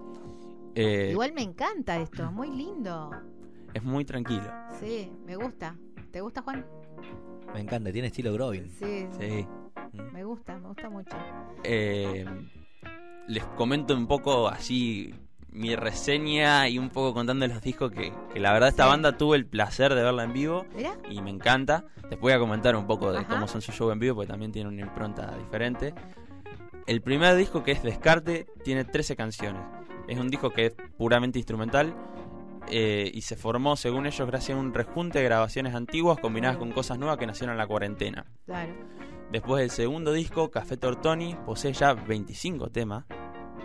Eh, 0.75 1.11
Igual 1.13 1.33
me 1.35 1.43
encanta 1.43 1.99
esto, 1.99 2.25
es 2.25 2.33
muy 2.33 2.51
lindo. 2.51 3.11
es 3.75 3.83
muy 3.85 4.05
tranquilo. 4.05 4.51
Sí, 4.81 5.13
me 5.25 5.37
gusta. 5.37 5.77
¿Te 6.11 6.21
gusta, 6.21 6.43
Juan? 6.43 6.65
Me 7.55 7.61
encanta, 7.61 7.91
tiene 7.93 8.09
estilo 8.09 8.33
Grovin. 8.33 8.69
Sí, 8.71 9.07
Sí. 9.19 9.47
Mm. 9.93 10.13
me 10.13 10.25
gusta, 10.25 10.59
me 10.59 10.69
gusta 10.69 10.91
mucho. 10.91 11.17
Eh, 11.65 12.25
les 13.27 13.45
comento 13.57 13.95
un 13.95 14.07
poco 14.07 14.49
así 14.49 15.15
mi 15.51 15.75
reseña 15.75 16.69
y 16.69 16.79
un 16.79 16.91
poco 16.91 17.15
contando 17.15 17.47
los 17.47 17.63
discos 17.63 17.91
que, 17.91 18.13
que 18.33 18.39
la 18.39 18.53
verdad 18.53 18.69
esta 18.69 18.85
Sí. 18.85 18.89
banda 18.91 19.17
tuve 19.17 19.37
el 19.39 19.47
placer 19.47 19.95
de 19.95 20.03
verla 20.03 20.25
en 20.25 20.33
vivo 20.35 20.67
Mira, 20.77 20.93
y 21.11 21.21
me 21.23 21.31
encanta. 21.31 21.87
Les 22.11 22.21
voy 22.21 22.33
a 22.33 22.39
comentar 22.39 22.77
un 22.77 22.87
poco 22.87 23.13
de 23.13 23.19
Ajá. 23.21 23.29
cómo 23.29 23.49
son 23.49 23.61
sus 23.63 23.75
shows 23.75 23.93
en 23.93 23.99
vivo 23.99 24.15
porque 24.17 24.29
también 24.31 24.53
tienen 24.53 24.73
una 24.75 24.83
impronta 24.83 25.35
diferente. 25.39 25.95
El 26.87 27.01
primer 27.03 27.35
disco 27.37 27.63
que 27.63 27.73
es 27.73 27.83
Descarte 27.83 28.47
tiene 28.63 28.85
13 28.85 29.17
canciones. 29.17 29.63
Es 30.07 30.19
un 30.19 30.29
disco 30.29 30.51
que 30.51 30.67
es 30.67 30.75
puramente 30.97 31.39
instrumental 31.39 31.95
eh, 32.71 33.11
y 33.13 33.23
se 33.23 33.37
formó, 33.37 33.77
según 33.77 34.07
ellos, 34.07 34.27
gracias 34.27 34.57
a 34.57 34.61
un 34.61 34.73
rejunte 34.75 35.19
de 35.19 35.25
grabaciones 35.25 35.75
antiguas 35.75 36.19
combinadas 36.21 36.57
con 36.59 36.73
cosas 36.73 36.99
nuevas 36.99 37.19
que 37.19 37.27
nacieron 37.27 37.53
en 37.55 37.59
la 37.59 37.67
cuarentena. 37.67 38.27
claro. 38.47 38.73
Después 39.31 39.61
del 39.61 39.71
segundo 39.71 40.13
disco, 40.15 40.51
Café 40.51 40.79
Tortoni, 40.79 41.37
posee 41.45 41.75
ya 41.75 41.93
25 41.93 42.71
temas. 42.71 43.05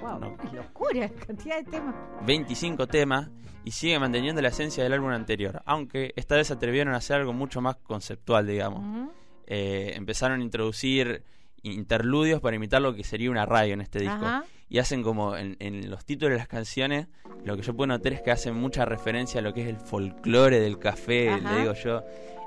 Wow, 0.01 0.19
No. 0.19 0.35
qué 0.35 0.57
locura, 0.57 1.09
cantidad 1.27 1.57
de 1.63 1.63
temas. 1.71 1.95
25 2.25 2.85
temas 2.87 3.29
y 3.63 3.71
sigue 3.71 3.97
manteniendo 3.97 4.41
la 4.41 4.49
esencia 4.49 4.83
del 4.83 4.91
álbum 4.91 5.11
anterior, 5.11 5.61
aunque 5.65 6.11
esta 6.17 6.35
vez 6.35 6.47
se 6.47 6.53
atrevieron 6.53 6.93
a 6.93 6.97
hacer 6.97 7.21
algo 7.21 7.31
mucho 7.31 7.61
más 7.61 7.77
conceptual, 7.77 8.45
digamos. 8.45 9.09
Eh, 9.47 9.93
empezaron 9.95 10.41
a 10.41 10.43
introducir 10.43 11.23
interludios 11.63 12.41
para 12.41 12.55
imitar 12.55 12.81
lo 12.81 12.93
que 12.95 13.03
sería 13.03 13.31
una 13.31 13.45
radio 13.45 13.73
en 13.73 13.81
este 13.81 13.99
disco. 13.99 14.15
Ajá. 14.15 14.43
Y 14.69 14.79
hacen 14.79 15.03
como 15.03 15.35
en, 15.37 15.55
en 15.59 15.89
los 15.89 16.03
títulos 16.05 16.31
de 16.33 16.37
las 16.37 16.47
canciones, 16.47 17.07
lo 17.45 17.55
que 17.55 17.61
yo 17.61 17.75
puedo 17.75 17.87
notar 17.87 18.13
es 18.13 18.21
que 18.21 18.31
hacen 18.31 18.55
mucha 18.55 18.85
referencia 18.85 19.39
a 19.39 19.43
lo 19.43 19.53
que 19.53 19.61
es 19.61 19.67
el 19.67 19.77
folclore 19.77 20.59
del 20.59 20.79
café, 20.79 21.29
Ajá. 21.29 21.51
le 21.53 21.59
digo 21.61 21.73
yo, 21.73 22.01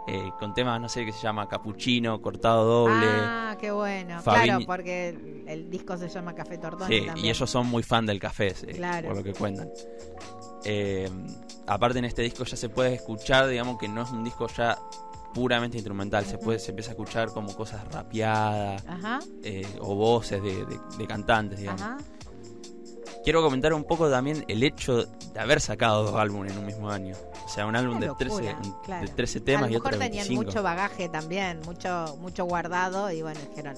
eh, 0.08 0.30
con 0.38 0.52
temas, 0.54 0.80
no 0.80 0.88
sé, 0.88 1.04
que 1.04 1.12
se 1.12 1.22
llama 1.22 1.48
capuchino, 1.48 2.20
cortado 2.20 2.64
doble. 2.64 3.06
Ah, 3.08 3.56
qué 3.60 3.70
bueno. 3.70 4.20
Claro, 4.24 4.58
porque 4.66 5.10
el, 5.10 5.44
el 5.48 5.70
disco 5.70 5.96
se 5.96 6.08
llama 6.08 6.34
Café 6.34 6.58
Tortoni 6.58 6.94
Sí, 7.00 7.06
también. 7.06 7.26
y 7.26 7.30
ellos 7.30 7.48
son 7.50 7.66
muy 7.68 7.82
fan 7.82 8.06
del 8.06 8.18
café, 8.18 8.52
Claro. 8.74 9.08
por 9.08 9.16
lo 9.18 9.22
que 9.24 9.32
cuentan. 9.32 9.68
Eh, 10.64 11.08
aparte 11.66 11.98
en 12.00 12.04
este 12.06 12.22
disco 12.22 12.44
ya 12.44 12.56
se 12.56 12.68
puede 12.68 12.94
escuchar, 12.94 13.46
digamos 13.48 13.78
que 13.78 13.88
no 13.88 14.02
es 14.02 14.10
un 14.10 14.24
disco 14.24 14.46
ya 14.56 14.76
puramente 15.36 15.76
instrumental, 15.76 16.24
se 16.24 16.38
puede 16.38 16.58
se 16.58 16.70
empieza 16.70 16.90
a 16.90 16.94
escuchar 16.94 17.28
como 17.30 17.54
cosas 17.54 17.84
rapeadas 17.92 18.82
eh, 19.42 19.66
o 19.80 19.94
voces 19.94 20.42
de, 20.42 20.64
de- 20.64 20.80
de 20.98 21.06
cantantes, 21.06 21.58
digamos. 21.58 21.82
ajá. 21.82 21.98
Quiero 23.26 23.42
comentar 23.42 23.74
un 23.74 23.82
poco 23.82 24.08
también 24.08 24.44
el 24.46 24.62
hecho 24.62 24.98
de 25.04 25.40
haber 25.40 25.60
sacado 25.60 26.04
dos 26.04 26.14
álbumes 26.14 26.52
en 26.52 26.58
un 26.58 26.66
mismo 26.66 26.88
año. 26.88 27.16
O 27.44 27.48
sea, 27.48 27.66
un 27.66 27.74
álbum 27.74 27.98
de 27.98 28.08
13, 28.16 28.34
locura, 28.36 28.58
un- 28.62 28.82
claro. 28.84 29.04
de 29.04 29.12
13 29.12 29.38
a 29.40 29.44
temas 29.44 29.62
lo 29.62 29.72
y 29.72 29.76
otro 29.76 29.88
mejor 29.90 29.92
de 30.00 30.06
tenían 30.06 30.28
25. 30.28 30.44
mucho 30.44 30.62
bagaje 30.62 31.08
también, 31.08 31.60
mucho 31.66 32.16
mucho 32.20 32.44
guardado 32.44 33.10
y 33.10 33.22
bueno, 33.22 33.40
dijeron, 33.50 33.74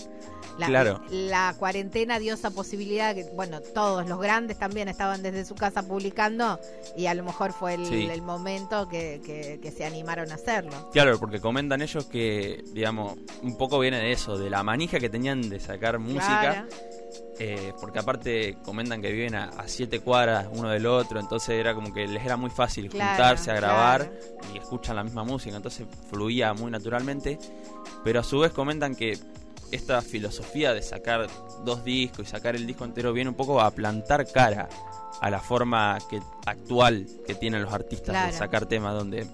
La, 0.58 0.66
Claro. 0.66 1.00
la 1.08 1.54
cuarentena 1.56 2.18
dio 2.18 2.34
esa 2.34 2.50
posibilidad 2.50 3.14
que, 3.14 3.24
bueno, 3.36 3.60
todos 3.60 4.08
los 4.08 4.18
grandes 4.20 4.58
también 4.58 4.88
estaban 4.88 5.22
desde 5.22 5.44
su 5.44 5.54
casa 5.54 5.82
publicando 5.84 6.58
y 6.96 7.06
a 7.06 7.14
lo 7.14 7.22
mejor 7.22 7.52
fue 7.52 7.74
el, 7.74 7.86
Sí. 7.86 8.06
el 8.10 8.22
momento 8.22 8.88
que, 8.88 9.20
que- 9.24 9.60
que 9.62 9.70
se 9.70 9.84
animaron 9.86 10.32
a 10.32 10.34
hacerlo. 10.34 10.90
Claro, 10.92 11.16
porque 11.20 11.40
comentan 11.40 11.80
ellos 11.80 12.06
que, 12.06 12.64
digamos, 12.72 13.14
un 13.42 13.56
poco 13.56 13.78
viene 13.78 13.98
de 13.98 14.10
eso, 14.10 14.36
de 14.36 14.50
la 14.50 14.62
manija 14.64 14.98
que 14.98 15.08
tenían 15.08 15.48
de 15.48 15.60
sacar 15.60 16.00
música. 16.00 16.40
Claro. 16.66 16.68
Eh, 17.40 17.72
porque 17.80 18.00
aparte 18.00 18.56
comentan 18.64 19.00
que 19.00 19.12
viven 19.12 19.36
a, 19.36 19.44
a 19.50 19.68
siete 19.68 20.00
cuadras 20.00 20.48
uno 20.50 20.68
del 20.70 20.86
otro, 20.86 21.20
entonces 21.20 21.50
era 21.50 21.72
como 21.74 21.92
que 21.94 22.08
les 22.08 22.24
era 22.24 22.36
muy 22.36 22.50
fácil 22.50 22.88
Claro, 22.90 23.10
juntarse 23.10 23.50
a 23.52 23.54
grabar 23.54 24.10
claro. 24.10 24.54
y 24.54 24.58
escuchan 24.58 24.96
la 24.96 25.04
misma 25.04 25.22
música, 25.22 25.56
entonces 25.56 25.86
fluía 26.10 26.52
muy 26.54 26.70
naturalmente. 26.70 27.38
Pero 28.02 28.20
a 28.20 28.24
su 28.24 28.40
vez 28.40 28.50
comentan 28.52 28.96
que 28.96 29.16
esta 29.70 30.02
filosofía 30.02 30.72
de 30.74 30.82
sacar 30.82 31.28
dos 31.64 31.84
discos 31.84 32.26
y 32.26 32.30
sacar 32.30 32.56
el 32.56 32.66
disco 32.66 32.84
entero 32.84 33.12
viene 33.12 33.30
un 33.30 33.36
poco 33.36 33.60
a 33.60 33.70
plantar 33.70 34.26
cara 34.32 34.68
a 35.20 35.30
la 35.30 35.38
forma 35.40 35.98
que, 36.10 36.20
actual 36.46 37.06
que 37.26 37.34
tienen 37.36 37.62
los 37.62 37.72
artistas 37.72 38.08
Claro. 38.10 38.32
de 38.32 38.38
sacar 38.38 38.66
temas 38.66 38.94
donde 38.94 39.26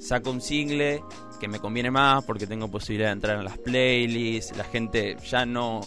saco 0.00 0.30
un 0.30 0.40
single 0.40 1.02
que 1.40 1.48
me 1.48 1.58
conviene 1.58 1.90
más 1.90 2.24
porque 2.24 2.46
tengo 2.46 2.68
posibilidad 2.68 3.08
de 3.08 3.12
entrar 3.14 3.38
en 3.38 3.44
las 3.44 3.58
playlists, 3.58 4.56
la 4.56 4.64
gente 4.64 5.16
ya 5.28 5.44
no 5.46 5.80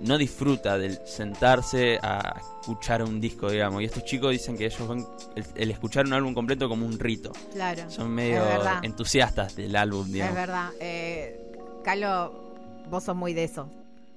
no 0.00 0.18
disfruta 0.18 0.78
del 0.78 0.98
sentarse 1.06 1.98
a 2.02 2.38
escuchar 2.60 3.02
un 3.02 3.20
disco, 3.20 3.50
digamos. 3.50 3.82
Y 3.82 3.84
estos 3.84 4.04
chicos 4.04 4.30
dicen 4.32 4.56
que 4.56 4.66
ellos 4.66 4.88
ven 4.88 5.06
el, 5.36 5.44
el 5.54 5.70
escuchar 5.70 6.06
un 6.06 6.12
álbum 6.12 6.34
completo 6.34 6.68
como 6.68 6.86
un 6.86 6.98
rito. 6.98 7.32
Claro. 7.52 7.90
Son 7.90 8.10
medio 8.10 8.42
Es 8.44 8.68
entusiastas 8.82 9.56
del 9.56 9.76
álbum, 9.76 10.06
Es 10.06 10.12
digamos. 10.12 10.34
verdad. 10.34 10.70
Eh, 10.80 11.52
Calo, 11.84 12.84
vos 12.90 13.04
sos 13.04 13.16
muy 13.16 13.34
de 13.34 13.44
eso, 13.44 13.70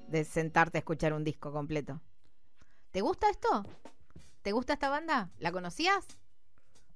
de 0.08 0.24
sentarte 0.24 0.78
a 0.78 0.80
escuchar 0.80 1.12
un 1.12 1.24
disco 1.24 1.52
completo. 1.52 2.00
¿Te 2.90 3.00
gusta 3.00 3.28
esto? 3.30 3.64
¿Te 4.42 4.52
gusta 4.52 4.74
esta 4.74 4.88
banda? 4.88 5.30
¿La 5.38 5.50
conocías? 5.52 6.04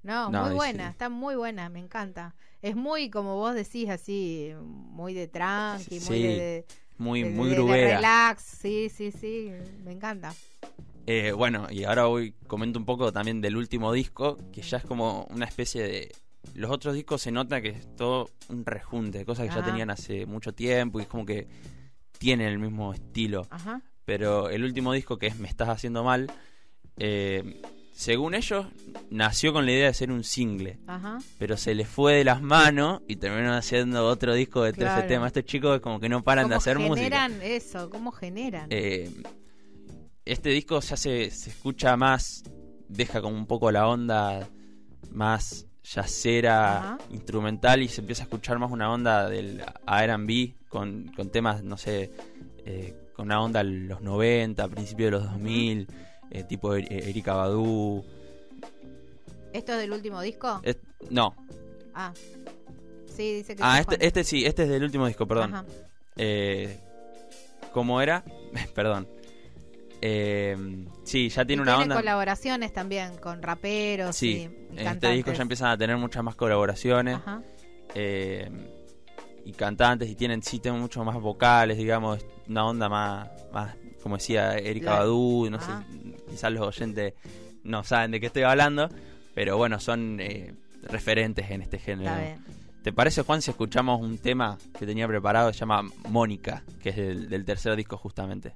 No, 0.01 0.29
No, 0.29 0.45
muy 0.45 0.55
buena, 0.55 0.89
está 0.89 1.09
muy 1.09 1.35
buena, 1.35 1.67
me 1.69 1.79
encanta. 1.79 2.35
Es 2.61 2.75
muy, 2.75 3.09
como 3.09 3.35
vos 3.35 3.53
decís, 3.53 3.89
así, 3.89 4.53
muy 4.61 5.13
de 5.13 5.27
tranqui, 5.27 5.99
muy 6.01 6.21
de, 6.23 6.65
Muy, 6.99 7.23
de- 7.23 7.29
muy 7.31 7.49
de 7.49 7.55
grubera. 7.55 7.95
relax. 7.97 8.43
Sí, 8.43 8.89
sí, 8.89 9.11
sí, 9.11 9.49
me 9.83 9.91
encanta. 9.93 10.33
Eh, 11.07 11.31
bueno, 11.31 11.65
y 11.71 11.85
ahora 11.85 12.05
voy 12.05 12.33
comento 12.45 12.77
un 12.77 12.85
poco 12.85 13.11
también 13.11 13.41
del 13.41 13.57
último 13.57 13.91
disco, 13.91 14.37
que 14.51 14.61
ya 14.61 14.77
es 14.77 14.83
como 14.85 15.25
una 15.31 15.45
especie 15.45 15.81
de... 15.81 16.11
Los 16.53 16.69
otros 16.71 16.93
discos 16.93 17.21
se 17.21 17.31
nota 17.31 17.61
que 17.61 17.69
es 17.69 17.95
todo 17.95 18.29
un 18.49 18.63
rejunte, 18.65 19.17
de 19.19 19.25
cosas 19.25 19.45
que 19.45 19.51
Ajá. 19.51 19.61
ya 19.61 19.65
tenían 19.65 19.89
hace 19.89 20.25
mucho 20.27 20.53
tiempo 20.53 20.99
y 20.99 21.03
es 21.03 21.07
como 21.07 21.25
que 21.25 21.47
tienen 22.19 22.47
el 22.47 22.59
mismo 22.59 22.93
estilo. 22.93 23.47
Ajá. 23.49 23.81
Pero 24.05 24.49
el 24.49 24.63
último 24.63 24.93
disco, 24.93 25.17
que 25.17 25.27
es 25.27 25.37
Me 25.39 25.47
Estás 25.47 25.69
Haciendo 25.69 26.03
Mal, 26.03 26.31
eh, 26.97 27.61
según 27.99 28.33
ellos, 28.33 28.65
nació 29.09 29.51
con 29.51 29.65
la 29.65 29.73
idea 29.73 29.87
de 29.87 29.93
ser 29.93 30.09
un 30.09 30.23
single. 30.23 30.79
Ajá. 30.87 31.19
Pero 31.37 31.57
se 31.57 31.75
les 31.75 31.85
fue 31.85 32.13
de 32.15 32.23
las 32.23 32.41
manos 32.41 33.01
y 33.09 33.17
terminaron 33.17 33.57
haciendo 33.57 34.07
otro 34.07 34.33
disco 34.33 34.63
de 34.63 34.71
13 34.71 34.93
Claro. 34.93 35.07
temas. 35.09 35.27
Estos 35.27 35.43
chicos 35.43 35.81
como 35.81 35.99
que 35.99 36.07
no 36.07 36.23
paran 36.23 36.45
de 36.45 36.51
¿Cómo 36.53 36.57
hacer 36.59 36.79
música. 36.79 36.95
generan 37.03 37.41
eso? 37.41 37.89
¿Cómo 37.89 38.13
generan? 38.13 38.67
Eh, 38.69 39.11
este 40.23 40.47
disco 40.49 40.79
ya 40.79 40.95
se, 40.95 41.29
se 41.29 41.49
escucha 41.49 41.97
más, 41.97 42.45
deja 42.87 43.21
como 43.21 43.35
un 43.35 43.45
poco 43.47 43.69
la 43.69 43.85
onda 43.85 44.47
más 45.11 45.65
yacera, 45.83 46.77
Ajá. 46.77 46.97
instrumental 47.11 47.81
y 47.81 47.89
se 47.89 47.99
empieza 47.99 48.23
a 48.23 48.27
escuchar 48.27 48.59
más 48.59 48.71
una 48.71 48.89
onda 48.93 49.27
del 49.29 49.61
R&B 49.85 50.55
con, 50.69 51.11
con 51.17 51.29
temas, 51.31 51.63
no 51.65 51.75
sé, 51.75 52.11
eh, 52.65 52.95
con 53.13 53.25
una 53.25 53.41
onda 53.41 53.61
de 53.61 53.71
los 53.71 53.99
90, 53.99 54.69
principios 54.69 55.07
de 55.07 55.11
los 55.17 55.23
2000, 55.33 55.87
eh, 56.31 56.43
tipo 56.43 56.75
Er- 56.75 56.91
Erika 56.91 57.33
Badu. 57.33 58.03
¿Esto 59.53 59.73
es 59.73 59.79
del 59.79 59.91
último 59.91 60.21
disco? 60.21 60.59
Es- 60.63 60.77
no, 61.09 61.35
Ah. 61.93 62.13
Sí, 63.07 63.33
dice 63.33 63.55
que 63.55 63.61
ah, 63.65 63.79
este, 63.79 63.95
Juan. 63.97 64.07
este 64.07 64.23
sí, 64.23 64.45
este 64.45 64.63
es 64.63 64.69
del 64.69 64.83
último 64.83 65.05
disco, 65.07 65.27
perdón. 65.27 65.53
Ajá. 65.53 65.65
Eh, 66.15 66.79
¿Cómo 67.73 67.99
era? 68.01 68.23
perdón. 68.75 69.07
Eh, 70.01 70.55
sí, 71.03 71.27
ya 71.29 71.43
tiene 71.45 71.61
Y 71.61 71.63
una 71.63 71.77
onda... 71.79 71.95
colaboraciones 71.97 72.71
también 72.71 73.17
con 73.17 73.41
raperos 73.41 74.15
Sí, 74.15 74.49
y, 74.71 74.75
y 74.77 74.79
en 74.79 74.87
este 74.87 75.09
disco 75.11 75.33
ya 75.33 75.41
empiezan 75.41 75.71
a 75.71 75.77
tener 75.77 75.97
muchas 75.97 76.23
más 76.23 76.35
colaboraciones 76.35 77.15
Ajá. 77.17 77.41
eh, 77.95 78.49
y 79.43 79.51
cantantes 79.51 80.07
y 80.09 80.15
tienen 80.15 80.41
sí 80.41 80.59
tienen 80.59 80.79
mucho 80.79 81.03
más 81.03 81.19
vocales, 81.19 81.77
digamos, 81.77 82.25
una 82.47 82.65
onda 82.65 82.87
más, 82.87 83.29
más 83.51 83.75
como 84.01 84.15
decía 84.15 84.53
Erika. 84.57 84.99
Badu, 84.99 85.49
no 85.49 85.57
Ajá. 85.57 85.83
sé, 85.91 86.08
quizás 86.29 86.51
los 86.51 86.67
oyentes 86.67 87.13
no 87.63 87.83
saben 87.83 88.11
de 88.11 88.19
qué 88.19 88.27
estoy 88.27 88.43
hablando, 88.43 88.89
pero 89.33 89.57
bueno, 89.57 89.79
son 89.79 90.19
eh, 90.19 90.53
referentes 90.83 91.49
en 91.51 91.61
este 91.61 91.79
género. 91.79 92.09
Está 92.09 92.21
bien. 92.21 92.43
¿Te 92.83 92.93
parece, 92.93 93.23
Juan, 93.23 93.41
si 93.41 93.51
escuchamos 93.51 93.99
un 94.01 94.17
tema 94.17 94.57
que 94.77 94.85
tenía 94.85 95.07
preparado, 95.07 95.51
se 95.51 95.59
llama 95.59 95.83
Mónica, 96.07 96.63
que 96.81 96.89
es 96.89 96.95
del, 96.95 97.29
del 97.29 97.43
tercer 97.43 97.75
disco 97.75 97.97
justamente? 97.97 98.55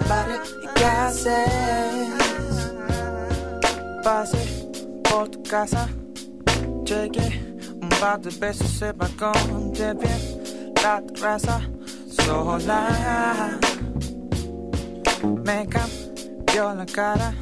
Por 0.00 0.06
tu 0.06 0.08
barriga 0.08 1.10
seis. 1.10 2.14
Pasé 4.02 4.70
por 5.04 5.28
tu 5.28 5.42
casa, 5.42 5.88
llegué 6.84 7.58
un 7.80 7.88
par 8.00 8.20
de 8.20 8.30
besos 8.30 8.82
el 8.82 8.92
balcón, 8.94 9.72
te 9.72 9.92
vi 9.94 10.08
la 10.82 11.02
terraza 11.02 11.60
sola. 12.08 13.58
Me 15.44 15.66
cambió 15.66 16.74
la 16.74 16.86
cara 16.86 17.34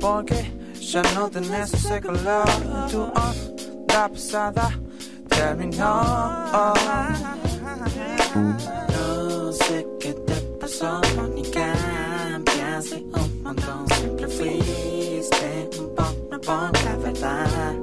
porque 0.00 0.52
ya 0.80 1.02
no 1.14 1.28
tenés 1.28 1.72
ese 1.74 2.00
color. 2.00 2.48
Tu 2.90 3.00
onda 3.02 4.08
pasada 4.08 4.70
terminó. 5.28 6.00
Mónica. 10.82 11.74
Cambiaste 12.30 13.04
un 13.12 13.42
montón. 13.42 13.86
Siempre 13.88 14.26
fuiste 14.28 15.68
un 15.78 15.94
poco 15.94 16.70
la 16.84 16.96
verdad. 16.96 17.76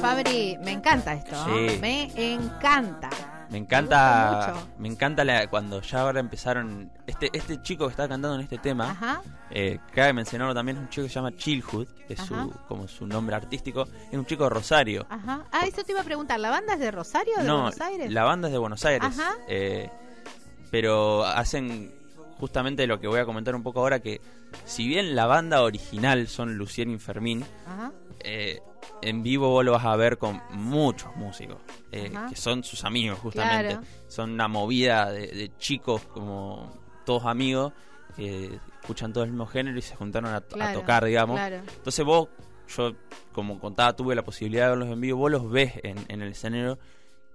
Fabri, 0.00 0.58
me 0.60 0.72
encanta 0.72 1.14
esto. 1.14 1.36
¿no? 1.36 1.44
Sí. 1.44 1.78
Me 1.80 2.10
encanta. 2.16 3.10
Me 3.52 3.58
encanta, 3.58 4.54
me 4.78 4.88
encanta 4.88 5.24
la- 5.24 5.46
cuando 5.48 5.80
ya 5.82 6.00
ahora 6.00 6.18
empezaron 6.20 6.90
este 7.06 7.28
este 7.32 7.60
chico 7.62 7.84
que 7.86 7.90
está 7.90 8.08
cantando 8.08 8.34
en 8.36 8.40
este 8.40 8.58
tema. 8.58 8.90
Ajá. 8.90 9.22
Eh, 9.50 9.78
cabe 9.94 10.12
mencionarlo 10.14 10.54
también, 10.54 10.78
es 10.78 10.82
un 10.84 10.88
chico 10.88 11.02
que 11.04 11.08
se 11.10 11.14
llama 11.16 11.32
Chillhood, 11.36 11.86
que 12.08 12.14
es 12.14 12.20
Ajá. 12.20 12.44
su, 12.44 12.50
como 12.66 12.88
su 12.88 13.06
nombre 13.06 13.36
artístico. 13.36 13.86
Es 14.10 14.18
un 14.18 14.24
chico 14.26 14.44
de 14.44 14.50
Rosario. 14.50 15.06
Ajá. 15.10 15.44
Ah, 15.52 15.66
eso 15.66 15.84
te 15.84 15.92
iba 15.92 16.00
a 16.00 16.04
preguntar. 16.04 16.40
¿La 16.40 16.50
banda 16.50 16.72
es 16.74 16.80
de 16.80 16.90
Rosario 16.90 17.34
o 17.36 17.40
de 17.40 17.46
no, 17.46 17.56
Buenos 17.62 17.80
Aires? 17.80 18.10
la 18.12 18.24
banda 18.24 18.48
es 18.48 18.52
de 18.52 18.58
Buenos 18.58 18.84
Aires. 18.84 19.08
Ajá. 19.18 19.34
eh, 19.48 19.90
pero 20.70 21.24
hacen 21.24 21.92
justamente 22.38 22.86
lo 22.86 22.98
que 22.98 23.06
voy 23.06 23.20
a 23.20 23.24
comentar 23.26 23.54
un 23.54 23.62
poco 23.62 23.80
ahora, 23.80 24.00
que 24.00 24.20
si 24.64 24.86
bien 24.88 25.14
la 25.14 25.26
banda 25.26 25.62
original 25.62 26.26
son 26.28 26.54
Lucien 26.56 26.90
y 26.90 26.98
Fermín, 26.98 27.44
Ajá. 27.66 27.92
Eh, 28.24 28.60
en 29.00 29.22
vivo 29.22 29.48
vos 29.48 29.64
lo 29.64 29.72
vas 29.72 29.84
a 29.84 29.96
ver 29.96 30.18
con 30.18 30.42
muchos 30.50 31.14
músicos, 31.16 31.58
eh, 31.90 32.12
que 32.28 32.36
son 32.36 32.64
sus 32.64 32.84
amigos 32.84 33.18
justamente. 33.18 33.74
Claro. 33.74 33.86
Son 34.08 34.30
una 34.30 34.48
movida 34.48 35.10
de, 35.10 35.28
de 35.28 35.56
chicos 35.56 36.02
como 36.02 36.72
todos 37.04 37.24
amigos, 37.26 37.72
que 38.16 38.60
escuchan 38.80 39.12
todo 39.12 39.24
el 39.24 39.30
mismo 39.30 39.46
género 39.46 39.78
y 39.78 39.82
se 39.82 39.96
juntaron 39.96 40.34
a, 40.34 40.40
tocar, 40.40 41.04
digamos. 41.04 41.36
Claro. 41.36 41.56
Entonces 41.56 42.04
vos, 42.04 42.28
yo 42.68 42.94
como 43.32 43.58
contaba, 43.58 43.94
tuve 43.94 44.14
la 44.14 44.24
posibilidad 44.24 44.64
de 44.64 44.70
verlos 44.70 44.88
en 44.88 45.00
vivo, 45.00 45.18
vos 45.18 45.30
los 45.30 45.50
ves 45.50 45.74
en, 45.82 45.96
en 46.08 46.22
el 46.22 46.32
escenario 46.32 46.78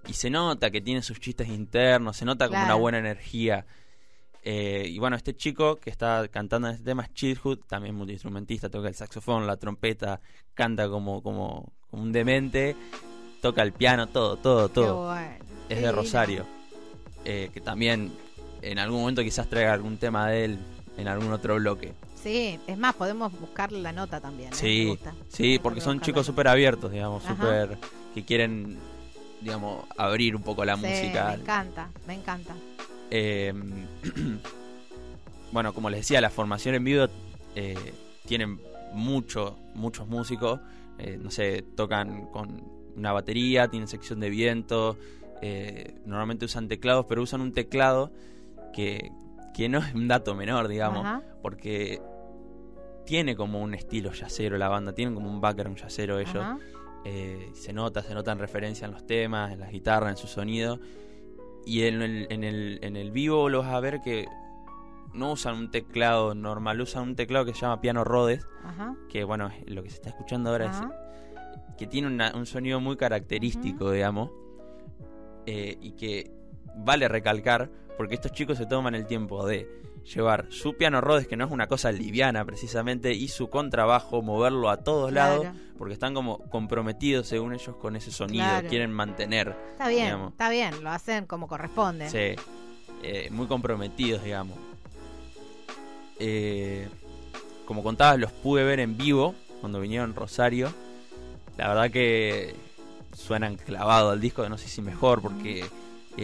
y 0.06 0.12
se 0.14 0.30
nota 0.30 0.70
que 0.70 0.80
tienen 0.80 1.02
sus 1.02 1.20
chistes 1.20 1.48
internos, 1.48 2.16
se 2.16 2.24
nota 2.24 2.48
como 2.48 2.62
una 2.62 2.74
buena 2.74 2.98
energía. 2.98 3.66
Eh, 4.42 4.86
y 4.88 4.98
bueno, 4.98 5.16
este 5.16 5.34
chico 5.36 5.76
que 5.76 5.90
está 5.90 6.26
cantando 6.28 6.68
en 6.68 6.74
este 6.74 6.84
tema 6.86 7.02
es 7.04 7.12
Childhood, 7.12 7.58
también 7.66 7.94
multiinstrumentista, 7.94 8.68
toca 8.70 8.88
el 8.88 8.94
saxofón, 8.94 9.46
la 9.46 9.56
trompeta, 9.56 10.20
canta 10.54 10.88
como, 10.88 11.22
como, 11.22 11.72
como 11.90 12.02
un 12.02 12.12
demente. 12.12 12.76
toca 13.42 13.62
el 13.62 13.72
piano, 13.72 14.06
todo, 14.06 14.36
todo, 14.36 14.68
todo. 14.68 15.06
bueno. 15.08 15.44
Es 15.68 15.82
de. 15.82 15.92
Rosario. 15.92 16.46
Eh, 17.24 17.50
que 17.52 17.60
también 17.60 18.12
en 18.62 18.78
algún 18.78 19.00
momento 19.00 19.22
quizás 19.22 19.48
traiga 19.48 19.72
algún 19.74 19.98
tema 19.98 20.28
de 20.30 20.44
él 20.46 20.58
en 20.96 21.08
algún 21.08 21.32
otro 21.32 21.56
bloque. 21.56 21.92
Sí, 22.20 22.58
es 22.66 22.76
más, 22.78 22.94
podemos 22.94 23.38
buscar 23.38 23.70
la 23.70 23.92
nota 23.92 24.20
también. 24.20 24.48
¿eh? 24.48 24.52
Me 24.52 24.56
Sí, 24.56 24.86
gusta. 24.86 25.14
sí, 25.28 25.58
porque 25.62 25.80
son 25.80 26.00
chicos 26.00 26.26
súper 26.26 26.48
abiertos, 26.48 26.90
digamos, 26.90 27.22
súper 27.22 27.78
que 28.14 28.24
quieren, 28.24 28.76
digamos, 29.40 29.84
abrir 29.96 30.34
un 30.34 30.42
poco 30.42 30.64
la. 30.64 30.76
Sí, 30.76 30.82
música. 30.86 31.28
Me 31.28 31.42
encanta, 31.42 31.90
me 32.06 32.14
encanta. 32.14 32.54
Eh, 33.10 33.52
bueno, 35.52 35.72
como 35.72 35.90
les 35.90 36.00
decía, 36.00 36.20
la 36.20 36.30
formación 36.30 36.74
en 36.74 36.84
vivo 36.84 37.06
eh, 37.54 37.92
tienen 38.26 38.60
mucho, 38.92 39.56
muchos 39.74 40.06
músicos. 40.08 40.60
eh, 40.98 41.18
no 41.20 41.30
sé, 41.30 41.62
tocan 41.76 42.26
con 42.26 42.62
una 42.96 43.12
batería, 43.12 43.68
tienen 43.68 43.88
sección 43.88 44.20
de 44.20 44.30
viento. 44.30 44.96
eh, 45.40 45.94
normalmente 46.04 46.44
usan 46.46 46.66
teclados, 46.68 47.06
pero 47.08 47.22
usan 47.22 47.40
un 47.40 47.52
teclado 47.52 48.10
que, 48.74 49.12
que 49.54 49.68
no 49.68 49.78
es 49.78 49.94
un 49.94 50.08
dato 50.08 50.34
menor, 50.34 50.66
digamos, 50.68 51.06
Ajá. 51.06 51.22
porque 51.42 52.02
tiene 53.06 53.36
como 53.36 53.62
un 53.62 53.72
estilo 53.74 54.12
yacero 54.12 54.58
la 54.58 54.68
banda, 54.68 54.92
tienen 54.94 55.14
como 55.14 55.30
un 55.30 55.40
background 55.40 55.78
yacero 55.78 56.18
ellos. 56.18 56.44
Se 57.54 57.72
nota, 57.72 58.02
se 58.02 58.12
nota 58.14 58.32
en 58.32 58.38
referencia 58.38 58.84
en 58.84 58.90
los 58.90 59.06
temas, 59.06 59.52
en 59.52 59.60
las 59.60 59.70
guitarras, 59.70 60.10
en 60.10 60.16
su 60.18 60.26
sonido. 60.26 60.78
Y 61.68 61.82
en 61.84 62.00
el, 62.00 62.26
en 62.30 62.44
el, 62.44 62.78
en 62.82 62.96
el 62.96 63.10
vivo 63.10 63.50
lo 63.50 63.58
vas 63.60 63.74
a 63.74 63.80
ver 63.80 64.00
que 64.00 64.26
no 65.12 65.32
usan 65.32 65.54
un 65.56 65.70
teclado 65.70 66.34
normal, 66.34 66.80
usan 66.80 67.02
un 67.02 67.14
teclado 67.14 67.44
que 67.44 67.52
se 67.52 67.60
llama 67.60 67.82
piano 67.82 68.04
Rhodes, 68.04 68.46
Ajá. 68.64 68.96
que 69.10 69.22
bueno, 69.24 69.50
lo 69.66 69.82
que 69.82 69.90
se 69.90 69.96
está 69.96 70.08
escuchando 70.08 70.48
ahora 70.50 70.70
Ajá. 70.70 70.90
es 71.68 71.74
que 71.76 71.86
tiene 71.86 72.08
una- 72.08 72.32
un 72.34 72.46
sonido 72.46 72.80
muy 72.80 72.96
característico, 72.96 73.90
digamos, 73.90 74.30
eh, 75.44 75.76
y 75.82 75.92
que 75.92 76.30
vale 76.76 77.06
recalcar, 77.06 77.70
porque 77.98 78.14
estos 78.14 78.32
chicos 78.32 78.56
se 78.56 78.64
toman 78.64 78.94
el 78.94 79.06
tiempo 79.06 79.44
de 79.46 79.68
llevar 80.14 80.46
su 80.48 80.74
piano 80.74 81.02
Rhodes, 81.02 81.26
que 81.28 81.36
no 81.36 81.44
es 81.44 81.50
una 81.50 81.66
cosa 81.66 81.92
liviana 81.92 82.42
precisamente, 82.46 83.12
y 83.12 83.28
su 83.28 83.50
contrabajo, 83.50 84.22
moverlo 84.22 84.70
a 84.70 84.78
todos 84.78 85.10
Claro. 85.10 85.42
lados, 85.42 85.56
porque 85.76 85.92
están 85.92 86.14
como 86.14 86.38
comprometidos 86.48 87.26
según 87.26 87.52
ellos 87.52 87.76
con 87.76 87.94
ese 87.96 88.10
sonido, 88.10 88.44
Claro. 88.44 88.68
quieren 88.68 88.90
mantener, 88.92 89.54
Está 89.72 89.88
bien, 89.88 90.04
digamos. 90.06 90.32
está 90.32 90.48
bien, 90.48 90.82
lo 90.82 90.88
hacen 90.90 91.26
como 91.26 91.46
corresponde. 91.46 92.08
sí, 92.08 92.42
eh, 93.02 93.28
muy 93.30 93.46
comprometidos, 93.46 94.24
digamos. 94.24 94.56
Eh, 96.18 96.88
como 97.66 97.82
contabas, 97.82 98.18
los 98.18 98.32
pude 98.32 98.64
ver 98.64 98.80
en 98.80 98.96
vivo 98.96 99.34
cuando 99.60 99.80
vinieron 99.80 100.14
Rosario. 100.14 100.72
La 101.56 101.68
verdad 101.68 101.90
que 101.90 102.54
suenan 103.12 103.56
clavado 103.56 104.10
al 104.10 104.20
disco, 104.20 104.48
no 104.48 104.56
sé 104.58 104.68
si 104.68 104.80
mejor, 104.80 105.20
porque 105.20 105.64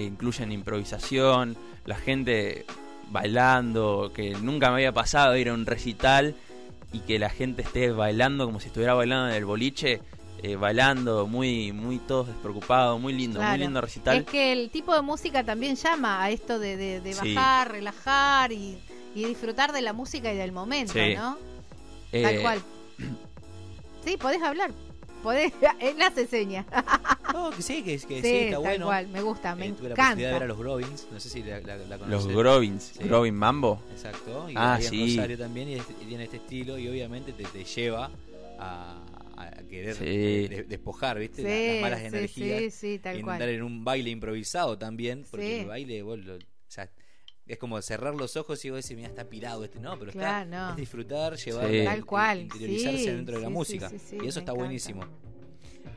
incluyen 0.03 0.51
improvisación, 0.53 1.57
la 1.85 1.97
gente 1.97 2.65
bailando, 3.11 4.13
que 4.15 4.31
nunca 4.31 4.69
me 4.71 4.75
había 4.77 4.93
pasado 4.93 5.37
ir 5.37 5.49
a 5.49 5.55
un 5.55 5.67
recital 5.67 6.35
y 6.93 7.01
que 7.01 7.19
la 7.19 7.31
gente 7.31 7.63
esté 7.63 7.91
bailando 7.91 8.47
como 8.47 8.61
si 8.61 8.69
estuviera 8.69 8.95
bailando 8.95 9.29
en 9.31 9.35
el 9.35 9.45
boliche, 9.45 10.01
eh, 10.43 10.57
bailando, 10.57 11.27
muy, 11.27 11.73
muy 11.73 11.99
todos 11.99 12.27
despreocupados, 12.29 13.01
muy 13.01 13.13
lindo, 13.13 13.39
Claro. 13.41 13.51
muy 13.57 13.59
lindo 13.67 13.81
recital. 13.81 14.19
Es 14.19 14.25
que 14.27 14.53
el 14.53 14.71
tipo 14.71 14.95
de 14.95 15.03
música 15.03 15.43
también 15.45 15.77
llama 15.77 16.23
a 16.23 16.31
esto 16.31 16.59
de, 16.59 16.77
de- 16.77 17.01
de 17.01 17.13
Sí. 17.15 17.35
bajar, 17.35 17.73
relajar 17.73 18.53
y, 18.53 18.79
y 19.15 19.25
disfrutar 19.25 19.73
de 19.73 19.81
la 19.83 19.93
música 19.93 20.33
y 20.33 20.37
del 20.37 20.53
momento, 20.53 20.93
Sí. 20.93 21.15
¿no? 21.17 21.37
Tal 22.13 22.35
Eh, 22.37 22.39
cual. 22.43 22.63
Sí, 24.05 24.19
podés 24.19 24.43
hablar. 24.43 24.71
Podés, 25.25 25.53
él 25.81 26.01
hace 26.03 26.27
señas. 26.29 26.67
No, 27.33 27.51
que 27.51 27.63
sí, 27.63 27.83
que, 27.83 27.93
que 27.93 27.99
sí, 27.99 28.21
sí, 28.23 28.37
está 28.37 28.59
bueno. 28.59 28.87
cual, 28.87 29.09
me 29.09 29.23
gusta, 29.23 29.57
me 29.57 29.67
Eh, 29.67 29.73
tuve 29.73 29.89
la 29.89 29.95
posibilidad 29.97 30.15
de 30.17 30.23
ver 30.23 30.27
a 30.35 30.37
encanta. 30.37 30.47
los 30.47 30.59
Grovins, 30.59 31.09
no 31.11 31.19
sé 31.19 31.29
si 31.31 31.43
la, 31.43 31.61
la, 31.61 31.77
la 31.79 31.97
Los. 32.07 32.29
Grovins, 32.29 32.93
Sí. 32.97 33.05
Grovin 33.05 33.35
Mambo. 33.35 33.83
Exacto, 33.91 34.49
y 34.49 34.55
Ah, 34.57 34.79
sí. 34.81 35.17
Rosario 35.17 35.37
también, 35.39 35.69
y, 35.71 35.75
y 35.75 36.07
tiene 36.07 36.25
este 36.25 36.37
estilo, 36.37 36.79
y 36.79 36.87
obviamente 36.89 37.33
te, 37.33 37.43
te 37.45 37.65
lleva 37.65 38.11
a, 38.61 39.03
a 39.37 39.51
querer 39.69 39.97
Sí. 39.97 40.05
de- 40.05 40.49
de- 40.49 40.65
despojar, 40.65 41.19
¿viste? 41.19 41.43
La- 41.43 41.49
Sí, 41.51 41.67
las 41.73 41.81
malas 41.81 42.01
sí, 42.01 42.07
energías. 42.07 42.59
sí, 42.61 42.71
sí, 42.71 42.99
tal 43.01 43.19
y 43.19 43.23
cual. 43.23 43.33
andar 43.35 43.49
en 43.49 43.63
un 43.65 43.83
baile 43.85 44.11
improvisado 44.11 44.79
también, 44.79 45.25
porque 45.29 45.47
Sí. 45.47 45.61
el 45.63 45.67
baile, 45.67 46.03
vos 46.03 46.19
lo- 46.19 46.39
es 47.47 47.59
como 47.59 47.81
cerrar 47.83 48.15
los 48.15 48.37
ojos 48.37 48.65
y 48.65 48.71
vos 48.71 48.83
decís, 48.83 48.97
mira, 48.97 49.09
está 49.09 49.25
pirado 49.29 49.65
este, 49.65 49.79
no, 49.81 49.99
pero 49.99 50.13
Claro, 50.13 50.45
está, 50.51 50.67
no. 50.67 50.71
es 50.71 50.77
disfrutar, 50.77 51.37
llevar, 51.37 51.69
Sí. 51.71 51.85
Tal 51.85 52.05
cual, 52.07 52.41
interiorizarse 52.43 52.99
sí, 52.99 53.11
dentro 53.11 53.37
de 53.37 53.43
la 53.43 53.51
música, 53.51 53.89
sí, 53.91 53.99
sí, 53.99 54.07
sí, 54.11 54.17
y 54.25 54.29
eso 54.29 54.39
está 54.41 54.53
encanta. 54.53 54.55
buenísimo. 54.55 55.07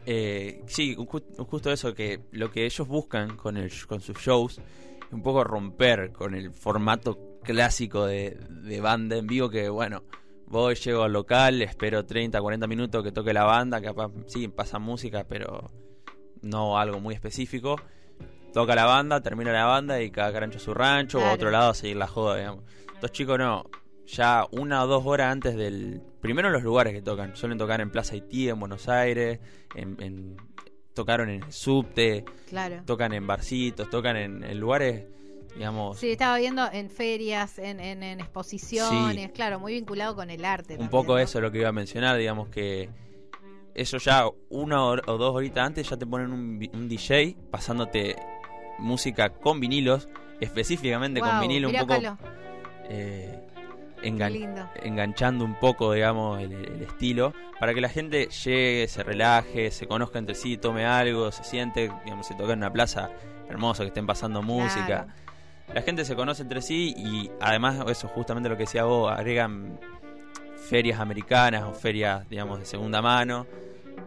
Eh, 0.05 0.61
sí, 0.67 0.95
ju- 0.95 1.45
justo 1.45 1.71
eso, 1.71 1.93
que 1.93 2.19
lo 2.31 2.51
que 2.51 2.65
ellos 2.65 2.87
buscan 2.87 3.35
con, 3.37 3.57
el, 3.57 3.71
con 3.87 4.01
sus 4.01 4.17
shows 4.17 4.59
es 4.59 5.13
un 5.13 5.21
poco 5.21 5.43
romper 5.43 6.11
con 6.11 6.33
el 6.35 6.51
formato 6.51 7.39
clásico 7.43 8.05
de, 8.05 8.37
de 8.49 8.81
banda 8.81 9.17
en 9.17 9.27
vivo 9.27 9.49
que, 9.49 9.69
bueno, 9.69 10.03
voy, 10.47 10.75
llego 10.75 11.03
al 11.03 11.13
local, 11.13 11.61
espero 11.61 12.05
30, 12.05 12.41
40 12.41 12.67
minutos 12.67 13.03
que 13.03 13.11
toque 13.11 13.33
la 13.33 13.43
banda, 13.45 13.81
capaz, 13.81 14.11
sí, 14.27 14.47
pasa 14.49 14.79
música, 14.79 15.25
pero 15.27 15.71
no 16.41 16.77
algo 16.77 16.99
muy 16.99 17.13
específico. 17.15 17.77
Toca 18.57 18.73
la 18.73 18.85
banda, 18.85 19.21
termina 19.21 19.51
la 19.53 19.65
banda 19.65 20.01
y 20.01 20.09
cada 20.09 20.33
carancho 20.33 20.57
a 20.57 20.61
su 20.61 20.73
rancho 20.73 21.19
o 21.19 21.21
a 21.21 21.33
otro 21.33 21.51
lado 21.51 21.69
a 21.69 21.73
seguir 21.75 21.95
la 21.97 22.07
joda, 22.07 22.37
digamos. 22.37 22.63
Estos 22.91 23.11
chicos 23.11 23.37
no, 23.37 23.65
ya 24.07 24.47
una 24.49 24.83
o 24.83 24.87
dos 24.87 25.05
horas 25.05 25.31
antes 25.31 25.55
del... 25.55 26.01
Primero 26.21 26.49
los 26.49 26.63
lugares 26.63 26.91
que 26.91 27.03
tocan, 27.03 27.35
suelen 27.35 27.59
tocar 27.59 27.81
en 27.81 27.91
Plaza 27.91 28.15
Haití, 28.15 28.49
en 28.49 28.59
Buenos 28.59 28.89
Aires, 28.89 29.39
en, 29.75 29.95
en- 30.01 30.37
tocaron 30.95 31.29
en 31.29 31.43
el 31.43 31.51
subte, 31.53 32.25
Claro. 32.49 32.81
tocan 32.83 33.13
en 33.13 33.27
barcitos, 33.27 33.91
tocan 33.91 34.17
en, 34.17 34.43
en 34.43 34.59
lugares, 34.59 35.05
digamos, 35.53 35.99
Sí, 35.99 36.09
estaba 36.09 36.39
viendo 36.39 36.67
en 36.71 36.89
ferias, 36.89 37.59
en, 37.59 37.79
en, 37.79 38.01
en 38.01 38.19
exposiciones, 38.21 39.29
claro, 39.33 39.59
muy 39.59 39.73
vinculado 39.73 40.15
con 40.15 40.31
el 40.31 40.43
arte. 40.43 40.73
un 40.73 40.79
también, 40.79 40.89
poco 40.89 41.11
¿no? 41.13 41.19
eso 41.19 41.37
es 41.37 41.43
lo 41.43 41.51
que 41.51 41.59
iba 41.59 41.69
a 41.69 41.73
mencionar, 41.73 42.17
digamos 42.17 42.49
que 42.49 42.89
eso 43.75 43.99
ya 43.99 44.25
una 44.49 44.83
o 44.83 44.95
dos 45.19 45.35
horitas 45.35 45.63
antes 45.67 45.87
ya 45.87 45.95
te 45.95 46.07
ponen 46.07 46.31
un 46.33 46.89
DJ 46.89 47.37
pasándote 47.51 48.15
música 48.79 49.29
con 49.29 49.59
vinilos, 49.59 50.07
específicamente 50.39 51.19
con 51.19 51.39
vinilo, 51.41 51.69
un 51.69 51.75
poco 51.77 51.95
eh, 52.89 53.39
engan- 54.03 54.69
enganchando 54.83 55.43
un 55.45 55.55
poco, 55.55 55.93
digamos, 55.93 56.39
el, 56.41 56.53
el 56.53 56.81
estilo, 56.83 57.33
para 57.59 57.73
que 57.73 57.81
la 57.81 57.89
gente 57.89 58.27
llegue, 58.27 58.87
se 58.87 59.03
relaje, 59.03 59.71
se 59.71 59.87
conozca 59.87 60.19
entre 60.19 60.35
sí, 60.35 60.57
tome 60.57 60.85
algo, 60.85 61.31
se 61.31 61.43
siente, 61.43 61.91
digamos, 62.03 62.27
se 62.27 62.35
toca 62.35 62.53
en 62.53 62.59
una 62.59 62.71
plaza 62.71 63.09
hermosa, 63.49 63.83
que 63.83 63.87
estén 63.87 64.05
pasando 64.05 64.41
música. 64.41 64.85
Claro. 64.85 65.07
La 65.73 65.81
gente 65.81 66.05
se 66.05 66.15
conoce 66.15 66.43
entre 66.43 66.61
sí 66.61 66.93
y 66.97 67.29
además, 67.41 67.83
eso 67.89 68.07
justamente 68.07 68.47
lo 68.47 68.55
que 68.55 68.63
decía 68.63 68.83
vos, 68.85 69.11
agregan 69.11 69.79
ferias 70.69 70.99
americanas 70.99 71.63
o 71.63 71.73
ferias, 71.73 72.27
digamos, 72.29 72.59
de 72.59 72.65
segunda 72.65 73.01
mano, 73.01 73.45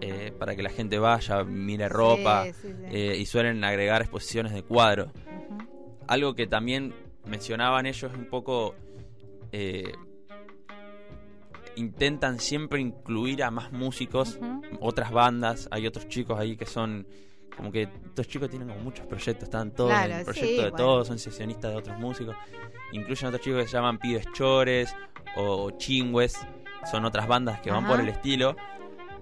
eh, 0.00 0.32
para 0.38 0.54
que 0.56 0.62
la 0.62 0.70
gente 0.70 0.98
vaya, 0.98 1.44
mire 1.44 1.88
ropa, 1.88 2.44
Sí, 2.46 2.52
sí, 2.52 2.68
sí. 2.68 2.84
eh, 2.90 3.16
y 3.18 3.26
suelen 3.26 3.62
agregar 3.64 4.00
exposiciones 4.02 4.52
de 4.52 4.62
cuadros 4.62 5.10
algo 6.06 6.34
que 6.34 6.46
también 6.46 6.92
mencionaban 7.26 7.86
ellos 7.86 8.10
un 8.14 8.26
poco 8.26 8.74
eh, 9.52 9.92
intentan 11.76 12.40
siempre 12.40 12.80
incluir 12.80 13.42
a 13.42 13.50
más 13.50 13.72
músicos 13.72 14.38
otras 14.80 15.10
bandas 15.12 15.68
hay 15.70 15.86
otros 15.86 16.08
chicos 16.08 16.38
ahí 16.38 16.56
que 16.56 16.66
son 16.66 17.06
como 17.56 17.70
que 17.70 17.82
estos 17.82 18.26
chicos 18.28 18.48
tienen 18.50 18.68
como 18.68 18.80
muchos 18.80 19.06
proyectos 19.06 19.44
están 19.44 19.70
todos 19.72 19.90
Claro, 19.90 20.12
en 20.14 20.18
el 20.20 20.24
sí, 20.26 20.32
proyecto 20.32 20.62
de 20.62 20.70
bueno. 20.70 20.76
todos 20.76 21.06
son 21.08 21.18
sesionistas 21.18 21.70
de 21.72 21.76
otros 21.76 21.98
músicos. 21.98 22.34
Incluyen 22.92 23.28
otros 23.28 23.42
chicos 23.42 23.62
que 23.62 23.68
se 23.68 23.76
llaman 23.76 23.98
pibes 23.98 24.24
chores 24.32 24.94
o 25.36 25.70
chingües 25.72 26.34
son 26.90 27.04
otras 27.04 27.26
bandas 27.28 27.60
que 27.60 27.70
van 27.70 27.86
por 27.86 28.00
el 28.00 28.08
estilo 28.08 28.56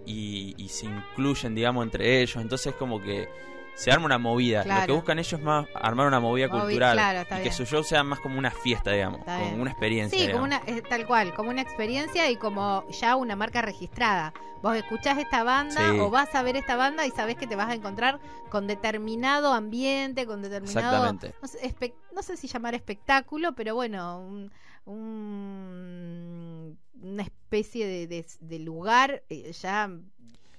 y, 0.08 0.54
y 0.56 0.68
se 0.68 0.86
incluyen 0.86 1.54
digamos 1.54 1.84
entre 1.84 2.22
ellos 2.22 2.36
entonces 2.42 2.74
como 2.74 3.00
que 3.00 3.28
se 3.74 3.92
arma 3.92 4.06
una 4.06 4.18
movida 4.18 4.64
lo 4.64 4.86
que 4.86 4.92
buscan 4.92 5.18
ellos 5.20 5.34
es 5.34 5.40
más 5.40 5.66
armar 5.74 6.08
una 6.08 6.18
movida 6.18 6.48
Movi- 6.48 6.62
cultural 6.62 6.94
claro, 6.96 7.24
y 7.38 7.42
que 7.44 7.52
su 7.52 7.64
show 7.64 7.84
sea 7.84 8.02
más 8.02 8.18
como 8.18 8.36
una 8.36 8.50
fiesta 8.50 8.90
digamos 8.90 9.20
Está 9.20 9.36
como 9.36 9.48
bien. 9.50 9.60
una 9.60 9.70
experiencia 9.70 10.18
Sí, 10.18 10.32
como 10.32 10.42
una, 10.44 10.60
eh, 10.66 10.82
tal 10.82 11.06
cual, 11.06 11.32
como 11.34 11.50
una 11.50 11.62
experiencia 11.62 12.28
y 12.28 12.34
como 12.36 12.84
ya 12.90 13.14
una 13.14 13.36
marca 13.36 13.62
registrada. 13.62 14.32
Vos 14.62 14.74
escuchás 14.74 15.18
esta 15.18 15.44
banda 15.44 15.92
Sí. 15.92 15.98
o 16.00 16.10
vas 16.10 16.34
a 16.34 16.42
ver 16.42 16.56
esta 16.56 16.74
banda 16.74 17.06
y 17.06 17.12
sabés 17.12 17.36
que 17.36 17.46
te 17.46 17.54
vas 17.54 17.68
a 17.68 17.74
encontrar 17.74 18.18
con 18.50 18.66
determinado 18.66 19.52
ambiente, 19.52 20.26
con 20.26 20.42
determinado... 20.42 20.80
Exactamente. 20.96 21.34
No 21.40 21.46
sé, 21.46 21.94
no 22.12 22.22
sé 22.24 22.36
si 22.36 22.48
llamar 22.48 22.74
espectáculo, 22.74 23.52
pero 23.54 23.76
bueno, 23.76 24.18
un- 24.18 24.50
un- 24.86 26.57
una 27.02 27.22
especie 27.22 27.86
de, 27.86 28.06
de- 28.06 28.26
de 28.40 28.58
lugar 28.58 29.22
eh, 29.28 29.52
ya 29.52 29.90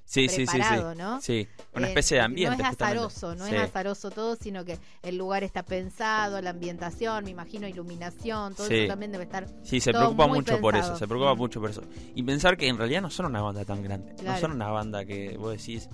Sí, 0.06 0.28
sí, 0.28 0.38
sí, 0.38 0.46
sí. 0.48 0.52
preparado, 0.58 0.96
¿no? 0.96 1.22
Sí, 1.22 1.48
una 1.76 1.86
Eh, 1.86 1.90
especie 1.90 2.18
de 2.18 2.24
ambiente. 2.24 2.58
No 2.58 2.64
es 2.64 2.70
azaroso, 2.74 3.36
no 3.36 3.46
Sí. 3.46 3.54
es 3.54 3.62
azaroso 3.62 4.10
todo, 4.10 4.36
sino 4.38 4.66
que 4.66 4.80
el 5.04 5.18
lugar 5.18 5.44
está 5.44 5.62
pensado, 5.62 6.42
la 6.42 6.50
ambientación, 6.50 7.26
me 7.26 7.30
imagino 7.30 7.68
iluminación, 7.68 8.56
todo 8.56 8.66
Sí. 8.68 8.74
eso 8.76 8.88
también 8.88 9.12
debe 9.12 9.26
estar. 9.26 9.46
Sí, 9.64 9.80
se 9.80 9.92
todo 9.92 10.02
preocupa 10.02 10.26
muy 10.26 10.40
mucho 10.40 10.60
por 10.60 10.76
eso, 10.76 10.98
se 10.98 11.08
preocupa 11.08 11.36
mucho 11.36 11.62
por 11.62 11.70
eso. 11.70 11.84
Y 12.16 12.24
pensar 12.24 12.58
que 12.58 12.68
en 12.68 12.78
realidad 12.80 13.04
no 13.04 13.12
son 13.12 13.28
una 13.28 13.42
banda 13.44 13.64
tan 13.66 13.84
grande, 13.84 14.16
no 14.24 14.36
son 14.40 14.52
una 14.54 14.70
banda 14.70 15.06
que 15.06 15.38
vos 15.38 15.52
decís 15.56 15.88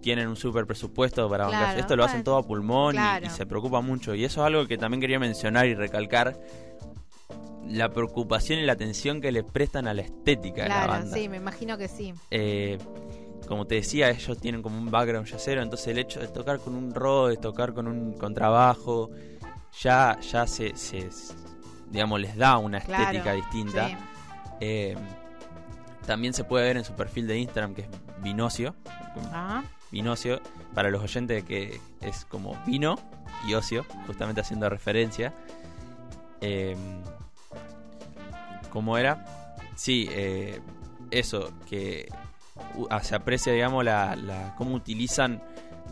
tienen 0.00 0.28
un 0.28 0.36
super 0.36 0.64
presupuesto 0.64 1.28
para. 1.28 1.48
Claro, 1.48 1.80
Esto 1.80 1.96
lo 1.96 2.04
hacen 2.04 2.22
todo 2.22 2.36
a 2.36 2.46
pulmón 2.46 2.94
y, 3.24 3.28
se 3.30 3.44
preocupa 3.44 3.80
mucho. 3.80 4.14
Y 4.14 4.24
eso 4.24 4.40
es 4.40 4.46
algo 4.46 4.66
que 4.68 4.78
también 4.78 5.00
quería 5.00 5.18
mencionar 5.18 5.66
y 5.66 5.74
recalcar. 5.74 6.38
La 7.68 7.90
preocupación 7.90 8.58
y 8.60 8.62
la 8.62 8.72
atención 8.72 9.20
que 9.20 9.30
le 9.30 9.42
prestan 9.44 9.86
a 9.88 9.94
la 9.94 10.02
estética 10.02 10.62
de 10.62 10.68
la 10.70 10.74
Claro, 10.84 10.92
banda. 10.92 11.16
sí, 11.16 11.28
me 11.28 11.36
imagino 11.36 11.76
que 11.76 11.88
sí. 11.88 12.14
Eh, 12.30 12.78
como 13.46 13.66
te 13.66 13.76
decía, 13.76 14.10
ellos 14.10 14.38
tienen 14.38 14.62
como 14.62 14.78
un 14.78 14.90
background 14.90 15.26
yacero, 15.26 15.62
entonces 15.62 15.88
el 15.88 15.98
hecho 15.98 16.20
de 16.20 16.28
tocar 16.28 16.58
con 16.60 16.74
un 16.74 16.94
rod, 16.94 17.30
de 17.30 17.36
tocar 17.36 17.72
con 17.74 17.86
un 17.88 18.12
contrabajo, 18.14 19.10
ya, 19.80 20.18
ya 20.20 20.46
se, 20.46 20.76
se- 20.76 21.08
digamos, 21.90 22.20
les 22.20 22.36
da 22.36 22.58
una 22.58 22.80
Claro, 22.80 23.02
estética 23.04 23.32
distinta. 23.32 23.88
sí. 23.88 23.96
Eh, 24.60 24.96
también 26.06 26.32
se 26.32 26.44
puede 26.44 26.66
ver 26.66 26.78
en 26.78 26.84
su 26.84 26.94
perfil 26.94 27.26
de 27.26 27.38
Instagram, 27.38 27.74
que 27.74 27.82
es 27.82 27.88
Vinocio. 28.22 28.74
Ajá. 29.30 29.62
Vinocio, 29.90 30.40
para 30.74 30.90
los 30.90 31.02
oyentes 31.02 31.44
que 31.44 31.80
es 32.00 32.24
como 32.26 32.56
vino 32.66 32.96
y 33.46 33.54
ocio, 33.54 33.84
justamente 34.06 34.40
haciendo 34.40 34.68
referencia. 34.68 35.34
Eh, 36.40 36.76
¿Cómo 38.70 38.98
era? 38.98 39.24
Sí, 39.76 40.08
eh, 40.10 40.60
eso, 41.10 41.52
que 41.68 42.08
ah, 42.90 43.02
se 43.02 43.14
aprecia, 43.14 43.52
digamos, 43.52 43.84
la, 43.84 44.16
la- 44.16 44.54
cómo 44.56 44.74
utilizan 44.74 45.42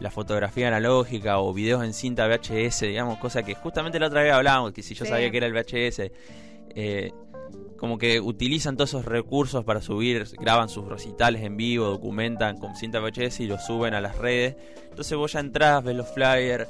la 0.00 0.10
fotografía 0.10 0.68
analógica 0.68 1.38
o 1.38 1.54
videos 1.54 1.82
en 1.84 1.94
cinta 1.94 2.26
VHS, 2.28 2.82
digamos, 2.86 3.18
cosa 3.18 3.42
que 3.42 3.54
justamente 3.54 3.98
la 3.98 4.08
otra 4.08 4.22
vez 4.22 4.32
hablábamos, 4.32 4.72
que 4.72 4.82
si 4.82 4.94
yo 4.94 5.04
Sí. 5.04 5.10
sabía 5.10 5.30
que 5.30 5.36
era 5.38 5.46
el 5.46 5.52
VHS, 5.54 6.12
eh, 6.74 7.12
como 7.78 7.96
que 7.98 8.20
utilizan 8.20 8.76
todos 8.76 8.90
esos 8.90 9.04
recursos 9.04 9.64
para 9.64 9.80
subir, 9.80 10.26
graban 10.38 10.68
sus 10.68 10.86
recitales 10.86 11.42
en 11.42 11.56
vivo, 11.56 11.86
documentan 11.86 12.58
con 12.58 12.74
cinta 12.76 13.00
VHS 13.00 13.40
y 13.40 13.46
los 13.46 13.64
suben 13.64 13.94
a 13.94 14.00
las 14.00 14.18
redes. 14.18 14.56
Entonces 14.90 15.16
vos 15.16 15.32
ya 15.32 15.40
entrás, 15.40 15.82
ves 15.84 15.96
los 15.96 16.08
flyers 16.12 16.68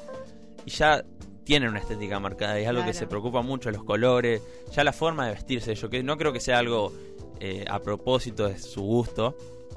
y 0.65 0.71
ya 0.71 1.05
tienen 1.47 1.71
una 1.71 1.79
estética 1.79 2.19
marcada. 2.19 2.59
Y 2.59 2.65
es 2.65 2.69
algo 2.69 2.85
que 2.85 2.93
se 2.93 3.07
preocupa 3.07 3.41
mucho, 3.41 3.71
los 3.71 3.85
colores, 3.85 4.43
ya 4.73 4.83
la 4.85 4.93
forma 4.93 5.27
de 5.29 5.35
vestirse. 5.35 5.75
Yo 5.77 5.89
que 5.89 6.03
no 6.03 6.19
creo 6.19 6.33
que 6.33 6.41
sea 6.41 6.59
algo 6.59 6.93
eh, 7.41 7.65
a 7.71 7.79
propósito 7.79 8.49
de 8.49 8.59
su 8.59 8.83
gusto, 8.83 9.37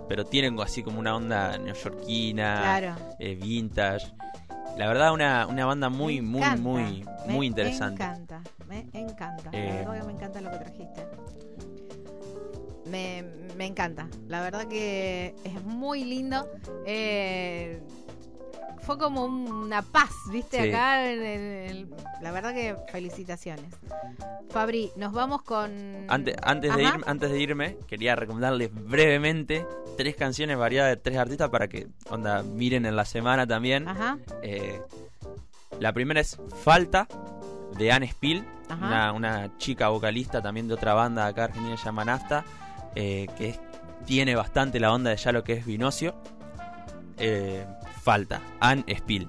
pero 0.10 0.26
tienen 0.26 0.60
así 0.60 0.82
como 0.82 1.00
una 1.00 1.16
onda 1.16 1.58
neoyorquina, 1.60 2.60
Claro. 2.80 2.96
eh, 3.20 3.36
vintage. 3.36 4.08
La 4.78 4.88
verdad, 4.88 5.14
una, 5.14 5.46
una 5.46 5.66
banda 5.66 5.90
muy, 5.90 6.22
Me 6.22 6.28
muy, 6.56 6.60
muy, 6.60 7.06
me 7.28 7.34
muy 7.34 7.48
interesante. 7.48 8.02
encanta, 8.02 8.42
me 8.68 8.88
encanta. 8.94 9.50
Eh, 9.54 9.82
La 9.84 9.92
verdad 9.92 10.00
que 10.02 10.08
me 10.08 10.14
encanta 10.14 10.42
lo 10.42 10.50
que 10.52 10.58
trajiste. 10.58 11.06
Me, 12.86 13.24
me 13.56 13.66
encanta. 13.68 14.08
La 14.28 14.42
verdad 14.42 14.68
que 14.68 15.36
es 15.44 15.64
muy 15.64 16.04
lindo. 16.04 16.48
Eh, 16.88 17.80
fue 18.90 18.98
como 18.98 19.24
una 19.26 19.84
paz, 19.84 20.10
¿viste? 20.32 20.64
Sí. 20.64 20.70
Acá. 20.70 21.12
en 21.12 21.22
el- 21.24 21.90
la 22.24 22.32
verdad 22.32 22.56
que 22.56 22.76
felicitaciones. 22.92 23.72
Fabri, 24.50 24.92
nos 24.96 25.14
vamos 25.14 25.44
con. 25.44 26.06
Antes, 26.08 26.36
antes, 26.42 26.76
de 26.76 26.86
antes 27.06 27.30
de 27.30 27.40
irme, 27.40 27.78
quería 27.88 28.16
recomendarles 28.16 28.72
brevemente 28.74 29.64
tres 29.96 30.16
canciones 30.16 30.58
variadas 30.58 30.90
de 30.90 30.98
tres 30.98 31.18
artistas 31.18 31.50
para 31.50 31.68
que 31.68 31.88
onda, 32.10 32.42
miren 32.42 32.88
en 32.88 32.96
la 32.96 33.06
semana 33.06 33.46
también. 33.46 33.88
Ajá. 33.88 34.18
Eh, 34.42 34.82
la 35.80 35.94
primera 35.94 36.20
es 36.20 36.40
Falta, 36.64 37.08
de 37.78 37.92
Anne 37.92 38.08
Spill, 38.08 38.44
una, 38.76 39.14
una 39.14 39.56
chica 39.60 39.90
vocalista 39.90 40.42
también 40.42 40.68
de 40.68 40.74
otra 40.74 40.96
banda 40.96 41.28
acá 41.28 41.44
argentina 41.44 41.76
que 41.76 41.78
se 41.78 41.86
llama 41.86 42.06
Nafta, 42.06 42.44
eh, 42.96 43.28
que 43.38 43.50
es- 43.50 43.60
tiene 44.08 44.34
bastante 44.34 44.80
la 44.80 44.92
onda 44.92 45.12
de 45.12 45.18
ya 45.18 45.32
lo 45.32 45.44
que 45.44 45.54
es 45.54 45.66
Vinocio. 45.66 46.16
Eh, 47.18 47.66
Falta, 48.00 48.42
Anne 48.60 48.84
Spill. 48.98 49.28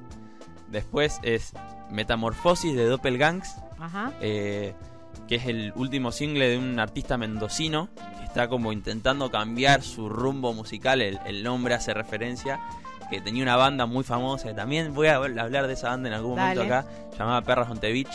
Después 0.68 1.18
es 1.22 1.52
Metamorfosis 1.90 2.74
de 2.76 2.86
Doppelgangs, 2.86 3.56
Ajá. 3.78 4.12
eh, 4.20 4.74
que 5.28 5.36
es 5.36 5.46
el 5.46 5.72
último 5.76 6.12
single 6.12 6.48
de 6.48 6.58
un 6.58 6.78
artista 6.78 7.16
mendocino 7.18 7.88
que 8.18 8.24
está 8.24 8.48
como 8.48 8.72
intentando 8.72 9.30
cambiar 9.30 9.82
su 9.82 10.08
rumbo 10.08 10.52
musical. 10.52 11.00
El, 11.02 11.18
el 11.26 11.42
nombre 11.42 11.74
hace 11.74 11.92
referencia 11.94 12.60
que 13.10 13.20
tenía 13.20 13.42
una 13.42 13.56
banda 13.56 13.86
muy 13.86 14.04
famosa. 14.04 14.54
También 14.54 14.94
voy 14.94 15.08
a 15.08 15.16
hablar 15.16 15.66
de 15.66 15.72
esa 15.72 15.88
banda 15.88 16.08
en 16.08 16.14
algún 16.14 16.36
momento 16.38 16.62
acá, 16.62 16.86
llamada 17.18 17.42
Perras 17.42 17.68
on 17.70 17.80
the 17.80 17.92
Beach. 17.92 18.12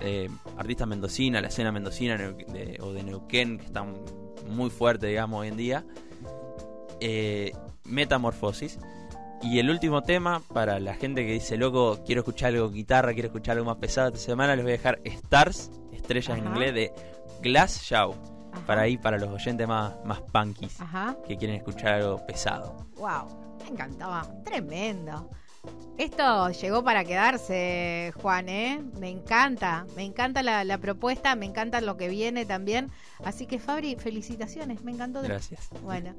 eh, 0.00 0.30
artista 0.56 0.86
mendocina, 0.86 1.40
la 1.40 1.48
escena 1.48 1.72
mendocina 1.72 2.16
de- 2.16 2.78
o 2.80 2.92
de 2.92 3.02
Neuquén, 3.02 3.58
que 3.58 3.64
está 3.66 3.84
muy 4.48 4.70
fuerte, 4.70 5.08
digamos, 5.08 5.40
hoy 5.40 5.48
en 5.48 5.56
día. 5.56 5.84
Eh, 7.00 7.52
Metamorfosis. 7.84 8.78
Y 9.42 9.60
el 9.60 9.70
último 9.70 10.02
tema, 10.02 10.42
para 10.52 10.80
la 10.80 10.94
gente 10.94 11.24
que 11.24 11.32
dice, 11.32 11.56
loco, 11.56 12.00
quiero 12.04 12.22
escuchar 12.22 12.52
algo 12.54 12.70
guitarra, 12.70 13.12
quiero 13.12 13.28
escuchar 13.28 13.56
algo 13.56 13.66
más 13.70 13.76
pesado 13.76 14.08
esta 14.08 14.20
semana, 14.20 14.56
les 14.56 14.64
voy 14.64 14.72
a 14.72 14.76
dejar 14.76 15.00
Stars, 15.04 15.70
estrellas 15.92 16.36
en 16.38 16.46
inglés, 16.46 16.74
de 16.74 16.92
Glass 17.40 17.80
Show. 17.82 18.14
Ajá. 18.52 18.66
Para 18.66 18.82
ahí, 18.82 18.96
para 18.98 19.18
los 19.18 19.28
oyentes 19.28 19.68
más, 19.68 19.94
más 20.04 20.20
punkies, 20.22 20.80
Ajá. 20.80 21.16
que 21.26 21.36
quieren 21.36 21.56
escuchar 21.56 21.94
algo 21.94 22.26
pesado. 22.26 22.88
Wow, 22.96 23.56
me 23.62 23.68
encantaba, 23.68 24.26
tremendo. 24.44 25.30
Esto 25.98 26.50
llegó 26.50 26.84
para 26.84 27.02
quedarse, 27.04 28.12
Juan, 28.22 28.48
¿eh? 28.48 28.80
Me 29.00 29.10
encanta, 29.10 29.84
me 29.96 30.04
encanta 30.04 30.44
la, 30.44 30.62
la 30.62 30.78
propuesta, 30.78 31.34
me 31.34 31.44
encanta 31.46 31.80
lo 31.80 31.96
que 31.96 32.08
viene 32.08 32.46
también. 32.46 32.90
Así 33.24 33.46
que, 33.46 33.58
Fabri, 33.58 33.96
felicitaciones, 33.96 34.84
me 34.84 34.92
encantó. 34.92 35.22
de- 35.22 35.28
Gracias. 35.28 35.68
Bueno, 35.82 36.14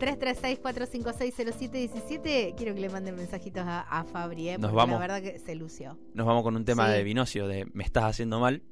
336-456-0717, 0.00 2.54
quiero 2.56 2.74
que 2.74 2.80
le 2.80 2.88
manden 2.88 3.16
mensajitos 3.16 3.62
a, 3.64 3.80
a 3.82 4.04
Fabri, 4.04 4.48
¿eh? 4.48 4.58
Nos 4.58 4.70
Porque 4.70 4.76
vamos. 4.76 4.94
La 5.00 5.06
verdad 5.06 5.22
que 5.22 5.38
se 5.38 5.54
lució. 5.54 5.98
Nos 6.14 6.26
vamos 6.26 6.42
con 6.42 6.56
un 6.56 6.64
tema 6.64 6.86
Sí. 6.86 6.92
de 6.92 7.02
Vinocio, 7.04 7.46
de 7.48 7.66
Me 7.72 7.84
estás 7.84 8.04
haciendo 8.04 8.40
mal. 8.40 8.62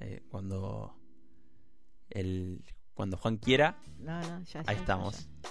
eh, 0.00 0.22
cuando 0.28 0.94
el 2.10 2.64
cuando 2.94 3.16
Juan 3.16 3.36
quiera, 3.38 3.78
No, 3.98 4.20
no, 4.20 4.40
ya, 4.42 4.62
ya, 4.62 4.64
ahí 4.66 4.76
estamos. 4.76 5.26
ya. 5.42 5.50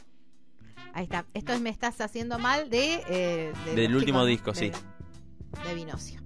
Ahí 0.93 1.05
está. 1.05 1.25
Esto 1.33 1.53
es 1.53 1.59
Me 1.59 1.71
Estás 1.71 1.99
Haciendo 2.01 2.37
Mal 2.39 2.69
de... 2.69 3.03
Eh, 3.09 3.53
Del 3.75 3.95
último 3.95 4.25
disco, 4.25 4.53
sí. 4.53 4.71
De 5.65 5.73
Vinocio. 5.73 6.21